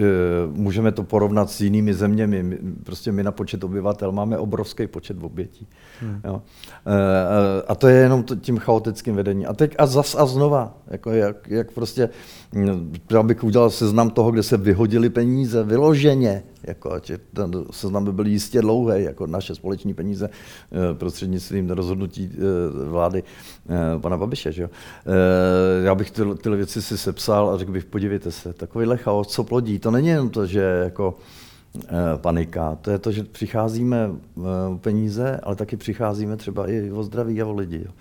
Můžeme 0.52 0.92
to 0.92 1.02
porovnat 1.04 1.50
s 1.50 1.60
jinými 1.60 1.94
zeměmi. 1.94 2.42
My- 2.42 2.58
Prostě 2.84 3.12
my 3.12 3.22
na 3.22 3.32
počet 3.32 3.64
obyvatel 3.64 4.12
máme 4.12 4.38
obrovský 4.38 4.86
počet 4.86 5.16
obětí. 5.22 5.66
Hmm. 6.00 6.20
Jo. 6.24 6.42
Eh, 6.86 7.62
A 7.68 7.74
to 7.74 7.88
je 7.88 7.96
jenom 7.96 8.22
to- 8.22 8.36
tím 8.36 8.58
chaotickým 8.58 9.14
vedením. 9.14 9.46
A 9.48 9.52
teď 9.52 9.74
a 9.78 9.86
zas 9.86 10.14
a 10.14 10.26
znova, 10.26 10.78
jako 10.88 11.10
jak, 11.10 11.48
jak 11.50 11.72
prostě, 11.72 12.08
mm, 12.54 12.92
já 13.10 13.22
bych 13.22 13.44
udělal 13.44 13.70
seznam 13.70 14.10
toho, 14.10 14.30
kde 14.30 14.42
se 14.42 14.56
vyhodili 14.56 15.10
peníze, 15.10 15.62
vyloženě, 15.64 16.42
jako, 16.64 16.92
ať 16.92 17.10
je- 17.10 17.18
ten 17.18 17.64
seznam 17.70 18.04
by 18.04 18.12
byl 18.12 18.26
jistě 18.26 18.60
dlouhý, 18.60 19.02
jako 19.04 19.26
naše 19.26 19.54
společní 19.54 19.94
peníze 19.94 20.28
eh, 20.30 20.94
prostřednictvím 20.94 21.70
rozhodnutí 21.70 22.30
eh, 22.34 22.84
vlády 22.84 23.22
eh, 23.68 23.98
pana 24.00 24.16
Babiše. 24.16 24.52
Že 24.52 24.62
jo? 24.62 24.68
Já 25.84 25.94
bych 25.94 26.10
tyhle, 26.10 26.34
tyhle 26.34 26.56
věci 26.56 26.82
si 26.82 26.98
sepsal 26.98 27.50
a 27.50 27.58
řekl 27.58 27.72
bych, 27.72 27.84
podívejte 27.84 28.30
se, 28.30 28.52
takovýhle 28.52 28.96
chaos, 28.96 29.28
co 29.28 29.44
plodí, 29.44 29.78
to 29.78 29.90
není 29.90 30.08
jenom 30.08 30.30
to, 30.30 30.46
že 30.46 30.60
jako 30.84 31.16
panika. 32.16 32.78
To 32.82 32.90
je 32.90 32.98
to, 32.98 33.12
že 33.12 33.24
přicházíme 33.24 34.10
o 34.72 34.78
peníze, 34.78 35.40
ale 35.42 35.56
taky 35.56 35.76
přicházíme 35.76 36.36
třeba 36.36 36.68
i 36.70 36.90
o 36.90 37.02
zdraví 37.02 37.42
a 37.42 37.46
o 37.46 37.52
lidi. 37.52 37.82
Jo. 37.86 37.92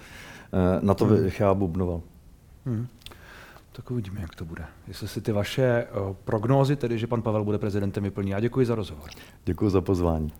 Na 0.81 0.93
to 0.93 1.05
bych 1.05 1.39
já 1.39 1.53
bubnoval. 1.53 2.01
Hmm. 2.65 2.87
Tak 3.71 3.91
uvidíme, 3.91 4.21
jak 4.21 4.35
to 4.35 4.45
bude. 4.45 4.65
Jestli 4.87 5.07
si 5.07 5.21
ty 5.21 5.31
vaše 5.31 5.63
eh, 5.63 5.87
prognózy, 6.23 6.75
tedy 6.75 6.99
že 6.99 7.07
pan 7.07 7.21
Pavel 7.21 7.43
bude 7.43 7.57
prezidentem, 7.57 8.03
vyplní. 8.03 8.31
Já 8.31 8.39
děkuji 8.39 8.65
za 8.65 8.75
rozhovor. 8.75 9.09
Děkuji 9.45 9.69
za 9.69 9.81
pozvání. 9.81 10.33